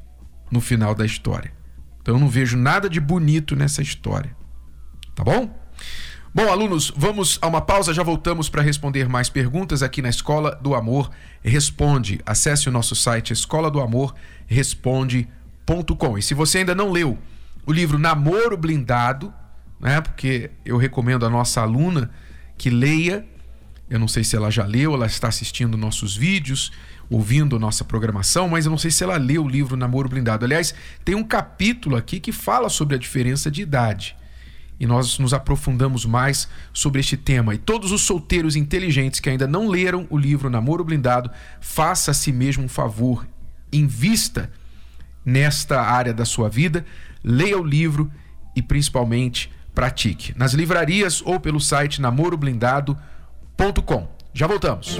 no 0.53 0.61
final 0.61 0.95
da 0.95 1.05
história. 1.05 1.53
Então 2.01 2.15
eu 2.15 2.21
não 2.21 2.29
vejo 2.29 2.57
nada 2.57 2.89
de 2.89 3.01
bonito 3.01 3.57
nessa 3.57 3.83
história. 3.83 4.37
Tá 5.15 5.25
bom? 5.25 5.59
Bom, 6.35 6.49
alunos, 6.51 6.93
vamos 6.97 7.39
a 7.43 7.47
uma 7.47 7.61
pausa, 7.61 7.93
já 7.93 8.03
voltamos 8.03 8.49
para 8.49 8.63
responder 8.63 9.09
mais 9.09 9.29
perguntas 9.29 9.83
aqui 9.83 10.01
na 10.01 10.09
Escola 10.09 10.55
do 10.63 10.75
Amor 10.75 11.11
Responde. 11.43 12.21
Acesse 12.25 12.69
o 12.69 12.73
nosso 12.73 12.95
site 12.95 13.33
escola 13.33 13.71
do 13.71 13.81
amor 13.81 14.15
responde.com. 14.47 16.17
E 16.17 16.23
se 16.23 16.35
você 16.35 16.59
ainda 16.59 16.75
não 16.75 16.91
leu 16.91 17.19
o 17.67 17.73
livro 17.73 17.99
Namoro 17.99 18.57
Blindado, 18.57 19.33
né? 19.83 20.01
Porque 20.01 20.51
eu 20.65 20.77
recomendo 20.77 21.27
a 21.27 21.31
nossa 21.31 21.61
aluna 21.61 22.11
que 22.57 22.71
leia. 22.71 23.27
Eu 23.91 23.99
não 23.99 24.09
sei 24.09 24.25
se 24.25 24.37
ela 24.37 24.51
já 24.51 24.65
leu, 24.65 24.95
ela 24.95 25.07
está 25.07 25.29
assistindo 25.29 25.77
nossos 25.77 26.17
vídeos, 26.17 26.73
ouvindo 27.11 27.59
nossa 27.59 27.85
programação, 27.85 28.49
mas 28.49 28.65
eu 28.65 28.71
não 28.71 28.79
sei 28.79 28.91
se 28.91 29.05
ela 29.05 29.17
leu 29.17 29.45
o 29.45 29.49
livro 29.49 29.77
Namoro 29.77 30.09
Blindado. 30.09 30.45
Aliás, 30.45 30.75
tem 31.05 31.15
um 31.15 31.25
capítulo 31.25 31.97
aqui 31.97 32.21
que 32.21 32.33
fala 32.33 32.69
sobre 32.69 32.97
a 32.97 32.99
diferença 32.99 33.51
de 33.51 33.63
idade. 33.63 34.17
E 34.81 34.87
nós 34.87 35.19
nos 35.19 35.33
aprofundamos 35.33 36.05
mais 36.05 36.49
sobre 36.73 37.01
este 37.01 37.17
tema. 37.17 37.55
E 37.55 37.59
todos 37.59 37.93
os 37.93 38.03
solteiros 38.03 38.57
inteligentes 38.57 39.21
que 39.21 39.31
ainda 39.31 39.47
não 39.47 39.69
leram 39.69 40.07
o 40.11 40.19
livro 40.19 40.51
Namoro 40.51 40.85
Blindado, 40.85 41.31
faça 41.61 42.11
a 42.11 42.15
si 42.15 42.33
mesmo 42.33 42.65
um 42.65 42.69
favor, 42.69 43.27
invista 43.73 44.51
nesta 45.25 45.81
área 45.81 46.13
da 46.13 46.25
sua 46.25 46.49
vida 46.49 46.85
leia 47.23 47.59
o 47.59 47.65
livro 47.65 48.11
e 48.55 48.63
principalmente 48.63 49.51
pratique. 49.75 50.35
Nas 50.37 50.53
livrarias 50.53 51.23
ou 51.25 51.41
pelo 51.41 51.61
site 51.61 52.01
namoroblindado.com. 52.01 54.09
Já 54.35 54.47
voltamos. 54.47 54.99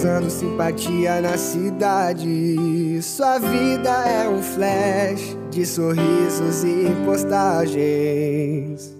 Viralizando 0.00 0.30
simpatia 0.30 1.20
na 1.20 1.36
cidade. 1.36 3.02
Sua 3.02 3.38
vida 3.38 3.90
é 3.90 4.28
um 4.28 4.42
flash 4.42 5.36
de 5.50 5.66
sorrisos 5.66 6.64
e 6.64 6.86
postagens. 7.04 8.96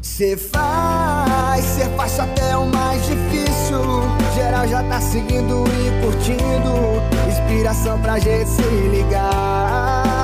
Cê 0.00 0.36
faz, 0.36 1.64
cê 1.64 1.84
faz 1.96 2.18
até 2.18 2.56
o 2.56 2.66
mais 2.66 3.02
difícil. 3.06 3.80
Geral 4.34 4.66
já 4.68 4.82
tá 4.84 5.00
seguindo 5.00 5.64
e 5.66 6.04
curtindo. 6.04 7.02
Inspiração 7.28 8.00
pra 8.00 8.18
gente 8.18 8.48
se 8.48 8.62
ligar. 8.62 10.23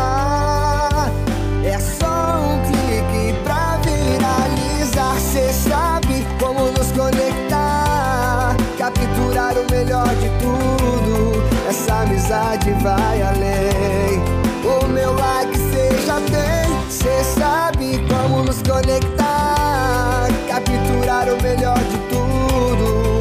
procurar 9.30 9.56
o 9.56 9.70
melhor 9.70 10.08
de 10.16 10.28
tudo. 10.40 11.42
Essa 11.68 12.02
amizade 12.02 12.72
vai 12.82 13.22
além. 13.22 14.20
O 14.64 14.86
meu 14.88 15.14
like 15.14 15.56
seja 15.56 16.14
bem, 16.30 16.90
cê 16.90 17.24
sabe 17.38 18.04
como 18.08 18.42
nos 18.42 18.60
conectar. 18.62 20.26
Capturar 20.48 21.28
o 21.28 21.42
melhor 21.42 21.78
de 21.78 21.98
tudo. 22.08 23.20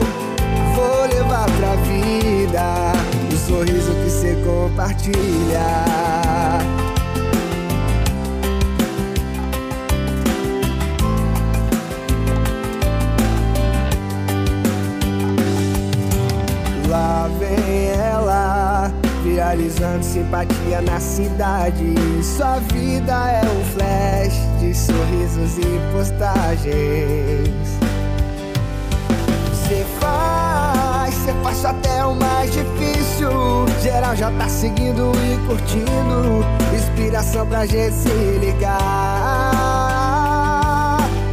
Vou 0.76 1.06
levar 1.14 1.46
pra 1.46 1.76
vida 1.84 2.94
o 3.32 3.38
sorriso 3.38 3.94
que 4.04 4.10
cê 4.10 4.36
compartilha. 4.44 5.89
Viralizando 19.50 20.04
simpatia 20.04 20.80
na 20.82 21.00
cidade. 21.00 21.96
Sua 22.24 22.60
vida 22.72 23.14
é 23.14 23.42
um 23.44 23.66
flash 23.74 24.36
de 24.60 24.76
sorrisos 24.76 25.58
e 25.58 25.80
postagens. 25.92 27.50
Cê 29.68 29.84
faz, 30.00 31.16
cê 31.16 31.34
faz 31.44 31.66
até 31.66 32.06
o 32.06 32.14
mais 32.16 32.52
difícil. 32.54 33.32
Geral 33.82 34.16
já 34.16 34.30
tá 34.32 34.48
seguindo 34.48 35.12
e 35.16 35.38
curtindo. 35.48 36.46
Inspiração 36.76 37.48
pra 37.48 37.66
gente 37.66 37.96
se 37.96 38.10
ligar. 38.40 38.70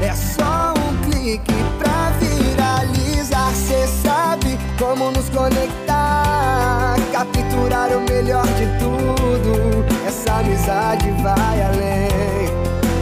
É 0.01 0.15
só 0.15 0.73
um 0.73 0.97
clique 1.11 1.53
pra 1.79 2.13
viralizar. 2.19 3.53
Cê 3.53 3.87
sabe 4.03 4.59
como 4.79 5.11
nos 5.11 5.29
conectar, 5.31 6.86
capturar 7.17 7.91
o 7.97 8.01
melhor 8.03 8.47
de 8.47 8.67
tudo. 8.79 9.87
Essa 10.07 10.41
amizade 10.41 11.11
vai 11.23 11.63
além. 11.63 12.51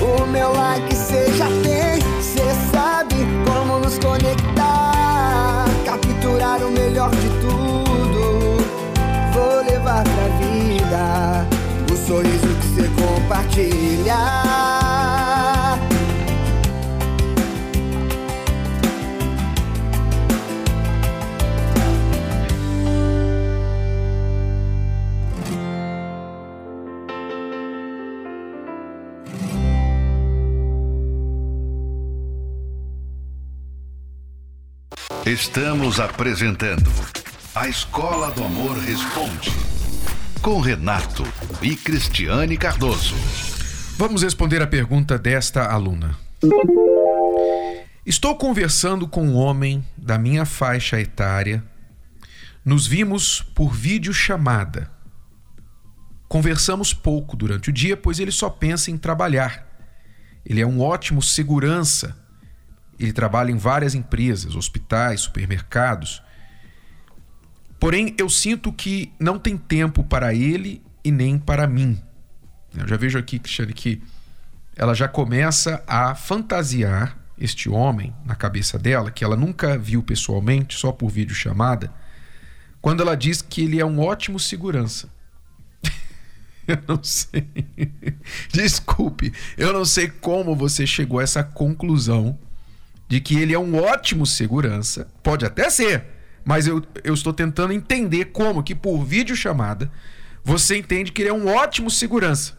O 0.00 0.26
meu 0.26 0.52
like 0.52 0.94
já 1.36 1.46
tem, 1.46 2.00
cê 2.22 2.44
sabe 2.70 3.16
como 3.44 3.80
nos 3.80 3.98
conectar, 3.98 5.66
capturar 5.84 6.62
o 6.62 6.70
melhor 6.70 7.10
de 7.10 7.28
tudo. 7.40 8.58
Vou 9.32 9.64
levar 9.68 10.04
pra 10.04 10.28
vida 10.38 11.48
o 11.92 11.96
sorriso 11.96 12.54
que 12.60 12.82
cê 12.82 12.88
compartilha. 13.02 14.73
Estamos 35.26 36.00
apresentando 36.00 36.90
A 37.54 37.66
Escola 37.66 38.30
do 38.32 38.44
Amor 38.44 38.76
Responde, 38.76 39.50
com 40.42 40.60
Renato 40.60 41.22
e 41.62 41.74
Cristiane 41.74 42.58
Cardoso. 42.58 43.14
Vamos 43.96 44.22
responder 44.22 44.60
a 44.60 44.66
pergunta 44.66 45.18
desta 45.18 45.64
aluna. 45.64 46.14
Estou 48.04 48.36
conversando 48.36 49.08
com 49.08 49.26
um 49.26 49.34
homem 49.34 49.82
da 49.96 50.18
minha 50.18 50.44
faixa 50.44 51.00
etária. 51.00 51.64
Nos 52.62 52.86
vimos 52.86 53.40
por 53.54 53.72
videochamada. 53.72 54.90
Conversamos 56.28 56.92
pouco 56.92 57.34
durante 57.34 57.70
o 57.70 57.72
dia, 57.72 57.96
pois 57.96 58.18
ele 58.18 58.30
só 58.30 58.50
pensa 58.50 58.90
em 58.90 58.98
trabalhar. 58.98 59.66
Ele 60.44 60.60
é 60.60 60.66
um 60.66 60.82
ótimo 60.82 61.22
segurança 61.22 62.14
ele 62.98 63.12
trabalha 63.12 63.50
em 63.50 63.56
várias 63.56 63.94
empresas, 63.94 64.54
hospitais, 64.56 65.22
supermercados. 65.22 66.22
Porém, 67.78 68.14
eu 68.18 68.28
sinto 68.28 68.72
que 68.72 69.12
não 69.18 69.38
tem 69.38 69.56
tempo 69.56 70.04
para 70.04 70.34
ele 70.34 70.82
e 71.04 71.10
nem 71.10 71.38
para 71.38 71.66
mim. 71.66 72.00
Eu 72.76 72.88
já 72.88 72.96
vejo 72.96 73.18
aqui, 73.18 73.38
Cristiane, 73.38 73.72
que 73.72 74.02
ela 74.76 74.94
já 74.94 75.06
começa 75.06 75.82
a 75.86 76.14
fantasiar 76.14 77.16
este 77.38 77.68
homem 77.68 78.14
na 78.24 78.34
cabeça 78.34 78.78
dela, 78.78 79.10
que 79.10 79.24
ela 79.24 79.36
nunca 79.36 79.76
viu 79.78 80.02
pessoalmente, 80.02 80.76
só 80.76 80.92
por 80.92 81.10
vídeo 81.10 81.34
chamada, 81.34 81.92
quando 82.80 83.02
ela 83.02 83.16
diz 83.16 83.42
que 83.42 83.62
ele 83.62 83.80
é 83.80 83.84
um 83.84 84.00
ótimo 84.00 84.38
segurança. 84.38 85.08
eu 86.66 86.78
não 86.86 87.02
sei. 87.02 87.48
Desculpe, 88.52 89.32
eu 89.56 89.72
não 89.72 89.84
sei 89.84 90.08
como 90.08 90.56
você 90.56 90.86
chegou 90.86 91.18
a 91.18 91.22
essa 91.22 91.42
conclusão 91.42 92.38
de 93.08 93.20
que 93.20 93.36
ele 93.36 93.54
é 93.54 93.58
um 93.58 93.76
ótimo 93.76 94.26
segurança, 94.26 95.08
pode 95.22 95.44
até 95.44 95.68
ser, 95.70 96.04
mas 96.44 96.66
eu, 96.66 96.82
eu 97.02 97.14
estou 97.14 97.32
tentando 97.32 97.72
entender 97.72 98.26
como 98.26 98.62
que 98.62 98.74
por 98.74 99.04
videochamada 99.04 99.90
você 100.42 100.76
entende 100.76 101.12
que 101.12 101.22
ele 101.22 101.30
é 101.30 101.34
um 101.34 101.48
ótimo 101.48 101.90
segurança. 101.90 102.58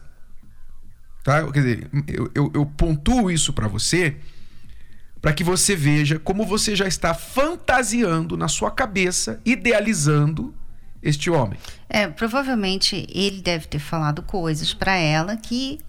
Tá? 1.22 1.44
Quer 1.50 1.60
dizer, 1.60 1.90
eu, 2.08 2.30
eu, 2.34 2.50
eu 2.54 2.66
pontuo 2.66 3.30
isso 3.30 3.52
para 3.52 3.68
você 3.68 4.16
para 5.26 5.32
que 5.32 5.42
você 5.42 5.74
veja 5.74 6.20
como 6.20 6.46
você 6.46 6.76
já 6.76 6.86
está 6.86 7.12
fantasiando 7.12 8.36
na 8.36 8.46
sua 8.46 8.70
cabeça, 8.70 9.40
idealizando 9.44 10.54
este 11.02 11.30
homem. 11.30 11.58
É, 11.88 12.06
provavelmente 12.06 13.06
ele 13.12 13.40
deve 13.40 13.66
ter 13.66 13.80
falado 13.80 14.22
coisas 14.22 14.72
para 14.72 14.94
ela 14.94 15.36
que 15.36 15.80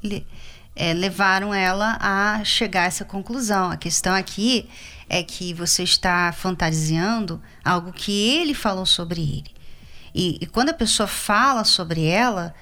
é, 0.78 0.94
levaram 0.94 1.54
ela 1.54 1.98
a 2.00 2.44
chegar 2.44 2.84
a 2.84 2.86
essa 2.86 3.04
conclusão. 3.04 3.72
A 3.72 3.78
questão 3.78 4.14
aqui 4.14 4.70
é 5.10 5.24
que 5.24 5.54
você 5.54 5.84
está 5.84 6.32
fantasiando 6.32 7.42
algo 7.64 7.92
que 7.92 8.12
ele 8.12 8.54
falou 8.54 8.86
sobre 8.86 9.22
ele. 9.22 9.52
E, 10.14 10.38
e 10.42 10.46
quando 10.46 10.70
a 10.70 10.74
pessoa 10.74 11.08
fala 11.08 11.64
sobre 11.64 12.06
ela, 12.06 12.54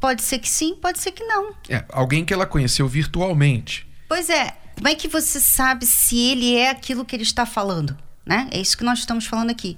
pode 0.00 0.22
ser 0.22 0.38
que 0.38 0.48
sim, 0.48 0.74
pode 0.74 1.00
ser 1.00 1.12
que 1.12 1.24
não. 1.24 1.54
É, 1.68 1.84
alguém 1.88 2.24
que 2.24 2.32
ela 2.32 2.46
conheceu 2.46 2.86
virtualmente. 2.86 3.86
Pois 4.08 4.28
é. 4.28 4.56
Como 4.76 4.88
é 4.88 4.94
que 4.94 5.08
você 5.08 5.38
sabe 5.38 5.86
se 5.86 6.18
ele 6.18 6.56
é 6.56 6.70
aquilo 6.70 7.04
que 7.04 7.14
ele 7.14 7.22
está 7.22 7.46
falando? 7.46 7.96
Né? 8.24 8.48
É 8.50 8.60
isso 8.60 8.76
que 8.76 8.84
nós 8.84 9.00
estamos 9.00 9.26
falando 9.26 9.50
aqui. 9.50 9.76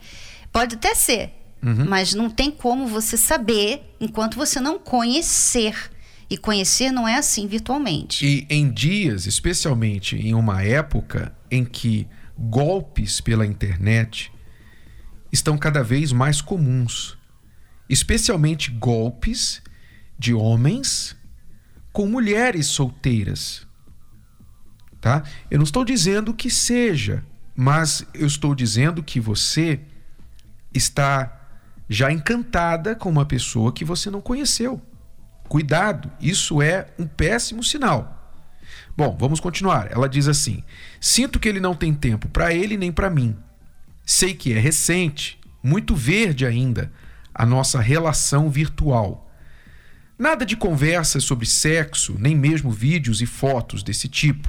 Pode 0.53 0.77
até 0.77 0.95
ser, 0.95 1.33
uhum. 1.63 1.85
mas 1.89 2.15
não 2.15 2.31
tem 2.31 2.51
como 2.51 2.87
você 2.87 3.17
saber 3.17 3.83
enquanto 4.01 4.37
você 4.37 4.61
não 4.61 4.79
conhecer 4.79 5.91
e 6.29 6.39
conhecer 6.39 6.91
não 6.91 7.07
é 7.07 7.17
assim 7.17 7.47
virtualmente. 7.47 8.25
E 8.27 8.47
em 8.49 8.73
dias, 8.73 9.27
especialmente 9.27 10.17
em 10.17 10.35
uma 10.35 10.63
época 10.63 11.35
em 11.51 11.65
que 11.65 12.09
golpes 12.37 13.21
pela 13.21 13.47
internet 13.47 14.33
estão 15.33 15.59
cada 15.59 15.83
vez 15.83 16.13
mais 16.13 16.41
comuns, 16.41 17.17
especialmente 17.89 18.71
golpes 18.71 19.63
de 20.19 20.33
homens 20.33 21.17
com 21.93 22.07
mulheres 22.07 22.67
solteiras. 22.67 23.67
Tá? 25.01 25.23
Eu 25.51 25.59
não 25.59 25.65
estou 25.65 25.85
dizendo 25.85 26.33
que 26.33 26.51
seja, 26.51 27.25
mas 27.55 28.07
eu 28.15 28.27
estou 28.27 28.55
dizendo 28.55 29.03
que 29.03 29.21
você 29.21 29.81
está 30.73 31.41
já 31.89 32.11
encantada 32.11 32.97
com 32.97 33.11
uma 33.11 33.27
pessoa 33.27 33.73
que 33.73 33.85
você 33.85 34.11
não 34.11 34.21
conheceu. 34.21 34.81
Cuidado, 35.49 36.11
isso 36.21 36.61
é 36.61 36.89
um 36.99 37.07
péssimo 37.07 37.63
sinal. 37.63 38.15
Bom, 38.97 39.17
vamos 39.19 39.41
continuar. 39.41 39.91
Ela 39.91 40.09
diz 40.09 40.29
assim: 40.29 40.63
Sinto 41.01 41.39
que 41.39 41.49
ele 41.49 41.61
não 41.61 41.75
tem 41.75 41.93
tempo 41.93 42.29
para 42.29 42.53
ele 42.53 42.77
nem 42.77 42.93
para 42.93 43.11
mim. 43.11 43.37
Sei 44.05 44.35
que 44.35 44.53
é 44.53 44.59
recente, 44.59 45.41
muito 45.63 45.95
verde 45.95 46.45
ainda, 46.45 46.93
a 47.35 47.45
nossa 47.45 47.81
relação 47.81 48.51
virtual. 48.51 49.31
Nada 50.19 50.47
de 50.47 50.57
conversas 50.57 51.25
sobre 51.25 51.47
sexo, 51.47 52.17
nem 52.19 52.37
mesmo 52.37 52.71
vídeos 52.71 53.21
e 53.21 53.27
fotos 53.27 53.83
desse 53.83 54.09
tipo. 54.09 54.49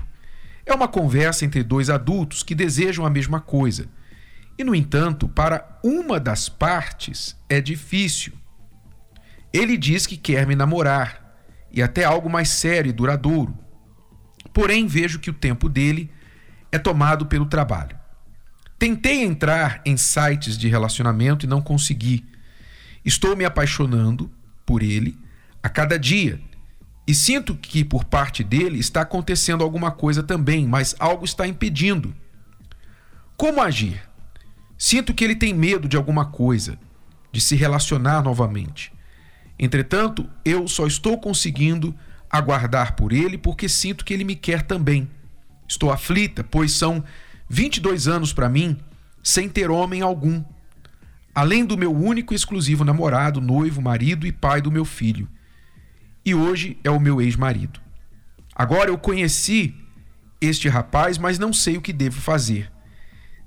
É 0.66 0.74
uma 0.74 0.88
conversa 0.88 1.46
entre 1.46 1.64
dois 1.64 1.90
adultos 1.90 2.44
que 2.44 2.54
desejam 2.54 3.06
a 3.06 3.10
mesma 3.10 3.40
coisa. 3.40 3.88
E, 4.58 4.64
no 4.64 4.76
entanto, 4.76 5.28
para 5.28 5.80
uma 5.84 6.20
das 6.20 6.50
partes 6.50 7.36
é 7.50 7.60
difícil. 7.60 8.34
Ele 9.56 9.78
diz 9.78 10.06
que 10.06 10.18
quer 10.18 10.46
me 10.46 10.54
namorar 10.54 11.40
e 11.72 11.82
até 11.82 12.04
algo 12.04 12.30
mais 12.30 12.50
sério 12.50 12.90
e 12.90 12.94
duradouro. 12.94 13.58
Porém, 14.54 14.86
vejo 14.86 15.18
que 15.18 15.30
o 15.30 15.34
tempo 15.34 15.70
dele 15.70 16.12
é 16.74 16.78
tomado 16.78 17.26
pelo 17.26 17.46
trabalho. 17.46 17.98
Tentei 18.78 19.24
entrar 19.24 19.82
em 19.86 19.96
sites 19.96 20.58
de 20.58 20.68
relacionamento 20.68 21.46
e 21.46 21.50
não 21.50 21.62
consegui. 21.62 22.26
Estou 23.06 23.34
me 23.34 23.46
apaixonando 23.46 24.30
por 24.66 24.84
ele 24.84 25.18
a 25.64 25.70
cada 25.70 25.98
dia 25.98 26.42
e 27.08 27.16
sinto 27.16 27.56
que 27.56 27.86
por 27.86 28.04
parte 28.04 28.44
dele 28.44 28.78
está 28.78 29.02
acontecendo 29.02 29.64
alguma 29.64 29.90
coisa 29.90 30.22
também, 30.22 30.68
mas 30.68 30.94
algo 31.00 31.24
está 31.24 31.48
impedindo. 31.48 32.14
Como 33.38 33.62
agir? 33.62 34.02
Sinto 34.78 35.14
que 35.14 35.24
ele 35.24 35.36
tem 35.36 35.54
medo 35.54 35.88
de 35.88 35.96
alguma 35.96 36.26
coisa, 36.26 36.78
de 37.32 37.40
se 37.40 37.56
relacionar 37.56 38.22
novamente. 38.22 38.95
Entretanto, 39.58 40.30
eu 40.44 40.68
só 40.68 40.86
estou 40.86 41.18
conseguindo 41.18 41.96
aguardar 42.30 42.96
por 42.96 43.14
ele 43.14 43.38
porque 43.38 43.70
sinto 43.70 44.04
que 44.04 44.14
ele 44.14 44.24
me 44.24 44.36
quer 44.36 44.62
também. 44.62 45.10
Estou 45.68 45.92
aflita, 45.92 46.44
pois 46.44 46.74
são 46.74 47.04
22 47.50 48.08
anos 48.08 48.34
para 48.34 48.50
mim 48.50 48.78
sem 49.24 49.50
ter 49.50 49.72
homem 49.72 50.02
algum, 50.02 50.44
além 51.34 51.66
do 51.66 51.78
meu 51.78 51.92
único 51.92 52.34
e 52.34 52.36
exclusivo 52.36 52.84
namorado, 52.84 53.42
noivo, 53.42 53.82
marido 53.82 54.28
e 54.28 54.32
pai 54.32 54.62
do 54.62 54.72
meu 54.72 54.86
filho. 54.86 55.28
E 56.24 56.36
hoje 56.36 56.78
é 56.84 56.92
o 56.92 57.00
meu 57.00 57.22
ex-marido. 57.22 57.80
Agora 58.56 58.90
eu 58.90 58.98
conheci 58.98 59.74
este 60.40 60.70
rapaz, 60.70 61.18
mas 61.18 61.40
não 61.40 61.52
sei 61.52 61.78
o 61.78 61.82
que 61.82 61.92
devo 61.92 62.22
fazer. 62.22 62.72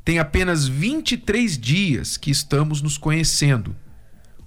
Tem 0.05 0.19
apenas 0.19 0.67
23 0.67 1.59
dias 1.59 2.17
que 2.17 2.31
estamos 2.31 2.83
nos 2.83 2.99
conhecendo. 2.99 3.77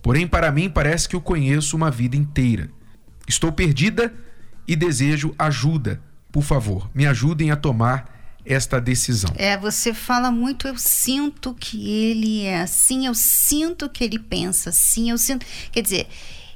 Porém, 0.02 0.28
para 0.28 0.52
mim, 0.52 0.70
parece 0.70 1.08
que 1.08 1.16
o 1.16 1.22
conheço 1.22 1.76
uma 1.76 1.92
vida 1.92 2.16
inteira. 2.16 2.70
Estou 3.28 3.52
perdida 3.52 4.14
e 4.68 4.76
desejo 4.76 5.34
ajuda. 5.38 6.02
Por 6.32 6.44
favor, 6.44 6.90
me 6.94 7.06
ajudem 7.06 7.52
a 7.52 7.56
tomar 7.56 8.40
esta 8.46 8.80
decisão. 8.82 9.32
É, 9.36 9.58
você 9.58 9.94
fala 9.94 10.32
muito, 10.32 10.68
eu 10.68 10.78
sinto 10.78 11.54
que 11.54 11.90
ele 11.90 12.44
é 12.44 12.62
assim, 12.62 13.06
eu 13.06 13.14
sinto 13.14 13.88
que 13.90 14.04
ele 14.04 14.18
pensa 14.18 14.70
assim, 14.70 15.12
eu 15.12 15.18
sinto. 15.18 15.46
Quer 15.72 15.82
dizer, 15.82 16.08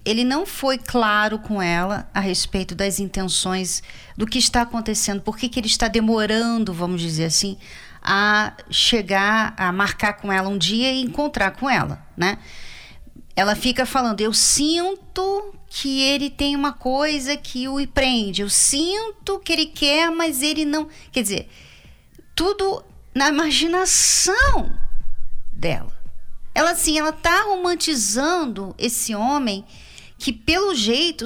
ele 0.04 0.24
não 0.24 0.46
foi 0.46 0.78
claro 0.78 1.40
com 1.40 1.62
ela 1.62 2.10
a 2.14 2.20
respeito 2.20 2.74
das 2.76 3.00
intenções 3.00 3.84
do 4.18 4.26
que 4.26 4.38
está 4.38 4.62
acontecendo, 4.62 5.22
por 5.22 5.38
que, 5.38 5.50
que 5.50 5.60
ele 5.60 5.68
está 5.68 5.88
demorando, 5.88 6.74
vamos 6.74 7.02
dizer 7.02 7.26
assim, 7.26 7.58
a 8.02 8.54
chegar, 8.70 9.54
a 9.58 9.72
marcar 9.72 10.14
com 10.14 10.32
ela 10.32 10.48
um 10.48 10.58
dia 10.58 10.92
e 10.92 11.02
encontrar 11.02 11.52
com 11.52 11.70
ela, 11.70 12.06
né? 12.16 12.38
Ela 13.36 13.56
fica 13.56 13.86
falando, 13.86 14.22
eu 14.22 14.34
sinto 14.34 15.54
que 15.68 16.02
ele 16.02 16.30
tem 16.30 16.56
uma 16.56 16.72
coisa 16.72 17.36
que 17.36 17.68
o 17.68 17.86
prende, 17.88 18.42
eu 18.42 18.50
sinto 18.50 19.40
que 19.40 19.52
ele 19.52 19.66
quer, 19.66 20.10
mas 20.10 20.42
ele 20.42 20.64
não. 20.64 20.88
Quer 21.12 21.22
dizer, 21.22 21.50
tudo 22.34 22.84
na 23.14 23.30
imaginação 23.30 24.72
dela. 25.52 25.92
Ela 26.54 26.72
assim, 26.72 26.98
ela 26.98 27.12
tá 27.12 27.44
romantizando 27.44 28.74
esse 28.78 29.14
homem 29.14 29.66
que 30.18 30.32
pelo 30.32 30.74
jeito 30.74 31.26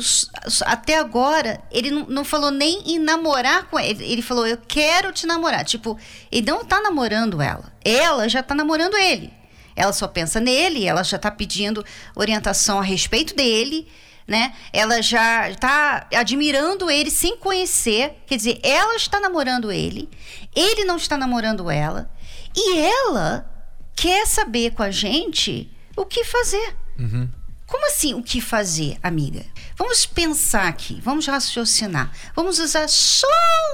até 0.65 0.97
agora 0.97 1.63
ele 1.71 1.91
não, 1.91 2.05
não 2.07 2.25
falou 2.25 2.49
nem 2.49 2.95
em 2.95 2.99
namorar 2.99 3.69
com 3.69 3.79
ele. 3.79 4.03
Ele 4.03 4.21
falou 4.21 4.47
eu 4.47 4.57
quero 4.57 5.11
te 5.11 5.27
namorar. 5.27 5.63
Tipo, 5.63 5.97
ele 6.31 6.47
não 6.47 6.65
tá 6.65 6.81
namorando 6.81 7.41
ela. 7.41 7.71
Ela 7.85 8.27
já 8.27 8.41
tá 8.41 8.55
namorando 8.55 8.97
ele. 8.97 9.31
Ela 9.79 9.93
só 9.93 10.07
pensa 10.07 10.39
nele, 10.41 10.85
ela 10.85 11.03
já 11.03 11.17
tá 11.17 11.31
pedindo 11.31 11.85
orientação 12.15 12.79
a 12.79 12.83
respeito 12.83 13.33
dele 13.33 13.87
né? 14.29 14.53
Ela 14.71 15.01
já 15.01 15.49
está 15.49 16.07
admirando 16.15 16.89
ele 16.89 17.09
sem 17.09 17.35
conhecer, 17.35 18.15
quer 18.27 18.37
dizer, 18.37 18.59
ela 18.61 18.95
está 18.95 19.19
namorando 19.19 19.71
ele, 19.71 20.07
ele 20.55 20.85
não 20.85 20.97
está 20.97 21.17
namorando 21.17 21.69
ela, 21.69 22.09
e 22.55 22.77
ela 22.77 23.49
quer 23.95 24.27
saber 24.27 24.71
com 24.73 24.83
a 24.83 24.91
gente 24.91 25.69
o 25.97 26.05
que 26.05 26.23
fazer. 26.23 26.75
Uhum. 26.99 27.27
Como 27.65 27.87
assim 27.87 28.13
o 28.13 28.23
que 28.23 28.39
fazer, 28.39 28.97
amiga? 29.01 29.43
Vamos 29.75 30.05
pensar 30.05 30.67
aqui, 30.67 31.01
vamos 31.03 31.25
raciocinar, 31.25 32.11
vamos 32.35 32.59
usar 32.59 32.87
só 32.87 33.27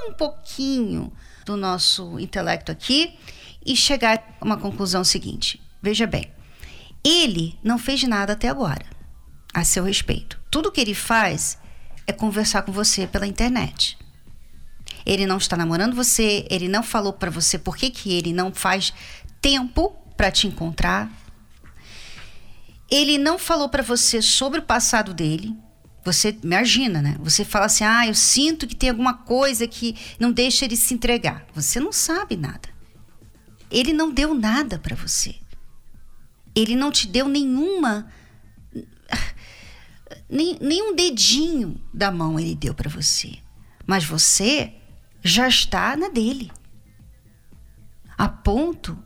um 0.07 0.13
pouquinho 0.13 1.11
do 1.45 1.57
nosso 1.57 2.17
intelecto 2.19 2.71
aqui 2.71 3.17
e 3.65 3.75
chegar 3.75 4.37
a 4.39 4.45
uma 4.45 4.57
conclusão 4.57 5.03
seguinte. 5.03 5.64
Veja 5.85 6.07
bem, 6.07 6.31
ele 7.03 7.59
não 7.63 7.77
fez 7.77 8.01
nada 8.01 8.33
até 8.33 8.49
agora 8.49 8.87
a 9.53 9.63
seu 9.63 9.83
respeito. 9.83 10.41
Tudo 10.49 10.71
que 10.71 10.81
ele 10.81 10.95
faz 10.95 11.59
é 12.07 12.11
conversar 12.11 12.63
com 12.63 12.71
você 12.71 13.05
pela 13.05 13.27
internet. 13.27 13.95
Ele 15.05 15.27
não 15.27 15.37
está 15.37 15.55
namorando 15.55 15.95
você, 15.95 16.47
ele 16.49 16.67
não 16.67 16.81
falou 16.81 17.13
para 17.13 17.29
você 17.29 17.59
por 17.59 17.77
que, 17.77 17.91
que 17.91 18.11
ele 18.11 18.33
não 18.33 18.51
faz 18.51 18.91
tempo 19.39 19.95
para 20.17 20.31
te 20.31 20.47
encontrar. 20.47 21.07
Ele 22.89 23.19
não 23.19 23.37
falou 23.37 23.69
para 23.69 23.83
você 23.83 24.23
sobre 24.23 24.61
o 24.61 24.63
passado 24.63 25.13
dele. 25.13 25.55
Você 26.03 26.35
imagina, 26.43 26.99
né? 26.99 27.15
Você 27.19 27.45
fala 27.45 27.67
assim: 27.67 27.83
"Ah, 27.83 28.07
eu 28.07 28.15
sinto 28.15 28.65
que 28.65 28.75
tem 28.75 28.89
alguma 28.89 29.13
coisa 29.13 29.67
que 29.67 29.95
não 30.19 30.31
deixa 30.31 30.65
ele 30.65 30.75
se 30.75 30.95
entregar". 30.95 31.45
Você 31.53 31.79
não 31.79 31.91
sabe 31.91 32.35
nada. 32.35 32.73
Ele 33.69 33.93
não 33.93 34.11
deu 34.11 34.33
nada 34.33 34.79
para 34.79 34.95
você. 34.95 35.35
Ele 36.55 36.75
não 36.75 36.91
te 36.91 37.07
deu 37.07 37.27
nenhuma 37.27 38.09
nem, 40.29 40.57
nem 40.59 40.81
um 40.81 40.95
dedinho 40.95 41.81
da 41.93 42.11
mão 42.11 42.39
ele 42.39 42.55
deu 42.55 42.73
para 42.73 42.89
você. 42.89 43.37
Mas 43.85 44.03
você 44.03 44.73
já 45.23 45.47
está 45.47 45.95
na 45.95 46.09
dele. 46.09 46.51
A 48.17 48.27
ponto 48.27 48.97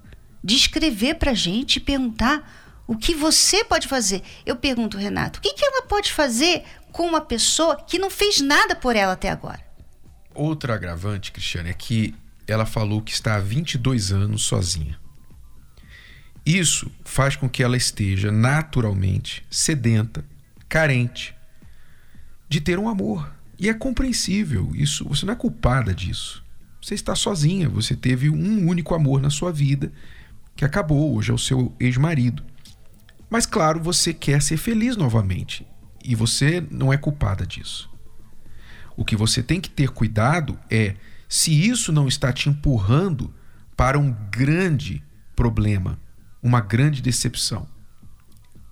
de 0.44 0.56
escrever 0.56 1.16
para 1.16 1.34
gente 1.34 1.78
e 1.78 1.82
perguntar 1.82 2.84
o 2.88 2.96
que 2.96 3.14
você 3.14 3.64
pode 3.64 3.88
fazer. 3.88 4.24
Eu 4.46 4.56
pergunto, 4.56 4.98
Renato, 4.98 5.40
o 5.40 5.42
que, 5.42 5.54
que 5.54 5.66
ela 5.66 5.84
pode 5.84 6.12
fazer 6.12 6.64
com 6.92 7.06
uma 7.06 7.22
pessoa 7.22 7.76
que 7.76 8.00
não 8.00 8.10
fez 8.10 8.42
nada 8.42 8.76
por 8.76 8.96
ela 8.96 9.14
até 9.14 9.30
agora? 9.30 9.64
Outra 10.34 10.76
agravante, 10.76 11.32
Cristiane, 11.32 11.70
é 11.70 11.74
que 11.74 12.16
ela 12.48 12.66
falou 12.66 13.02
que 13.02 13.12
está 13.12 13.36
há 13.36 13.40
22 13.40 14.12
anos 14.12 14.44
sozinha. 14.44 15.00
Isso 16.50 16.90
faz 17.06 17.36
com 17.36 17.48
que 17.48 17.62
ela 17.62 17.78
esteja 17.78 18.32
naturalmente 18.32 19.46
sedenta 19.52 20.26
carente 20.68 21.36
de 22.50 22.60
ter 22.60 22.80
um 22.80 22.90
amor. 22.90 23.32
E 23.60 23.70
é 23.70 23.74
compreensível, 23.76 24.72
isso, 24.74 25.08
você 25.08 25.28
não 25.28 25.34
é 25.34 25.36
culpada 25.36 25.94
disso. 25.94 26.44
Você 26.82 26.96
está 26.96 27.14
sozinha, 27.14 27.70
você 27.70 27.96
teve 27.96 28.32
um 28.32 28.68
único 28.68 28.96
amor 28.96 29.22
na 29.22 29.30
sua 29.30 29.52
vida 29.52 29.92
que 30.56 30.66
acabou, 30.66 31.14
hoje 31.14 31.30
é 31.30 31.34
o 31.36 31.38
seu 31.38 31.72
ex-marido. 31.80 32.44
Mas 33.30 33.46
claro, 33.46 33.80
você 33.80 34.12
quer 34.12 34.42
ser 34.42 34.58
feliz 34.58 34.98
novamente 34.98 35.68
e 36.04 36.16
você 36.16 36.66
não 36.72 36.92
é 36.92 36.98
culpada 36.98 37.46
disso. 37.46 37.88
O 38.98 39.06
que 39.06 39.16
você 39.16 39.44
tem 39.44 39.62
que 39.62 39.70
ter 39.70 39.90
cuidado 39.90 40.58
é 40.68 40.96
se 41.28 41.54
isso 41.70 41.92
não 41.92 42.08
está 42.08 42.34
te 42.34 42.50
empurrando 42.50 43.32
para 43.78 44.00
um 44.00 44.12
grande 44.32 45.04
problema, 45.36 46.00
uma 46.42 46.62
grande 46.62 47.02
decepção. 47.02 47.68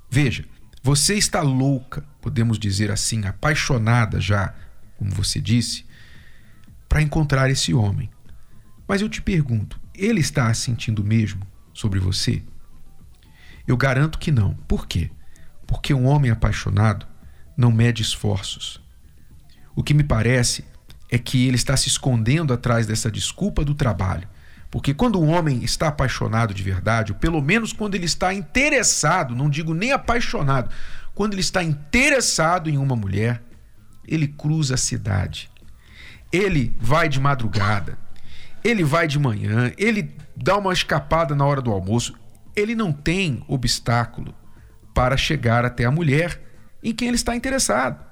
Veja, 0.09 0.45
você 0.81 1.15
está 1.15 1.41
louca, 1.41 2.03
podemos 2.21 2.57
dizer 2.57 2.91
assim, 2.91 3.25
apaixonada 3.25 4.21
já, 4.21 4.53
como 4.97 5.11
você 5.11 5.41
disse, 5.41 5.85
para 6.87 7.01
encontrar 7.01 7.49
esse 7.49 7.73
homem. 7.73 8.09
Mas 8.87 9.01
eu 9.01 9.09
te 9.09 9.21
pergunto, 9.21 9.79
ele 9.93 10.21
está 10.21 10.53
sentindo 10.53 11.03
mesmo 11.03 11.45
sobre 11.73 11.99
você? 11.99 12.41
Eu 13.67 13.75
garanto 13.75 14.17
que 14.17 14.31
não. 14.31 14.53
Por 14.67 14.87
quê? 14.87 15.11
Porque 15.65 15.93
um 15.93 16.05
homem 16.05 16.31
apaixonado 16.31 17.05
não 17.57 17.71
mede 17.71 18.01
esforços. 18.01 18.81
O 19.75 19.83
que 19.83 19.93
me 19.93 20.03
parece 20.03 20.63
é 21.11 21.17
que 21.17 21.45
ele 21.45 21.55
está 21.55 21.75
se 21.75 21.89
escondendo 21.89 22.53
atrás 22.53 22.87
dessa 22.87 23.11
desculpa 23.11 23.65
do 23.65 23.75
trabalho 23.75 24.27
porque 24.69 24.93
quando 24.93 25.19
um 25.19 25.29
homem 25.29 25.63
está 25.63 25.87
apaixonado 25.87 26.53
de 26.53 26.61
verdade, 26.61 27.11
ou 27.11 27.17
pelo 27.17 27.41
menos 27.41 27.71
quando 27.71 27.95
ele 27.95 28.05
está 28.05 28.33
interessado, 28.33 29.35
não 29.35 29.49
digo 29.49 29.73
nem 29.73 29.91
apaixonado, 29.91 30.69
quando 31.15 31.33
ele 31.33 31.41
está 31.41 31.63
interessado 31.63 32.69
em 32.69 32.77
uma 32.77 32.95
mulher, 32.95 33.41
ele 34.07 34.27
cruza 34.27 34.75
a 34.75 34.77
cidade. 34.77 35.49
Ele 36.31 36.75
vai 36.79 37.07
de 37.07 37.19
madrugada, 37.19 37.97
ele 38.63 38.83
vai 38.83 39.07
de 39.07 39.17
manhã, 39.17 39.71
ele 39.77 40.13
dá 40.35 40.57
uma 40.57 40.73
escapada 40.73 41.33
na 41.33 41.45
hora 41.45 41.61
do 41.61 41.71
almoço. 41.71 42.13
Ele 42.55 42.75
não 42.75 42.91
tem 42.91 43.43
obstáculo 43.47 44.33
para 44.93 45.15
chegar 45.15 45.63
até 45.63 45.85
a 45.85 45.91
mulher 45.91 46.41
em 46.83 46.93
quem 46.93 47.07
ele 47.07 47.15
está 47.15 47.35
interessado. 47.35 48.03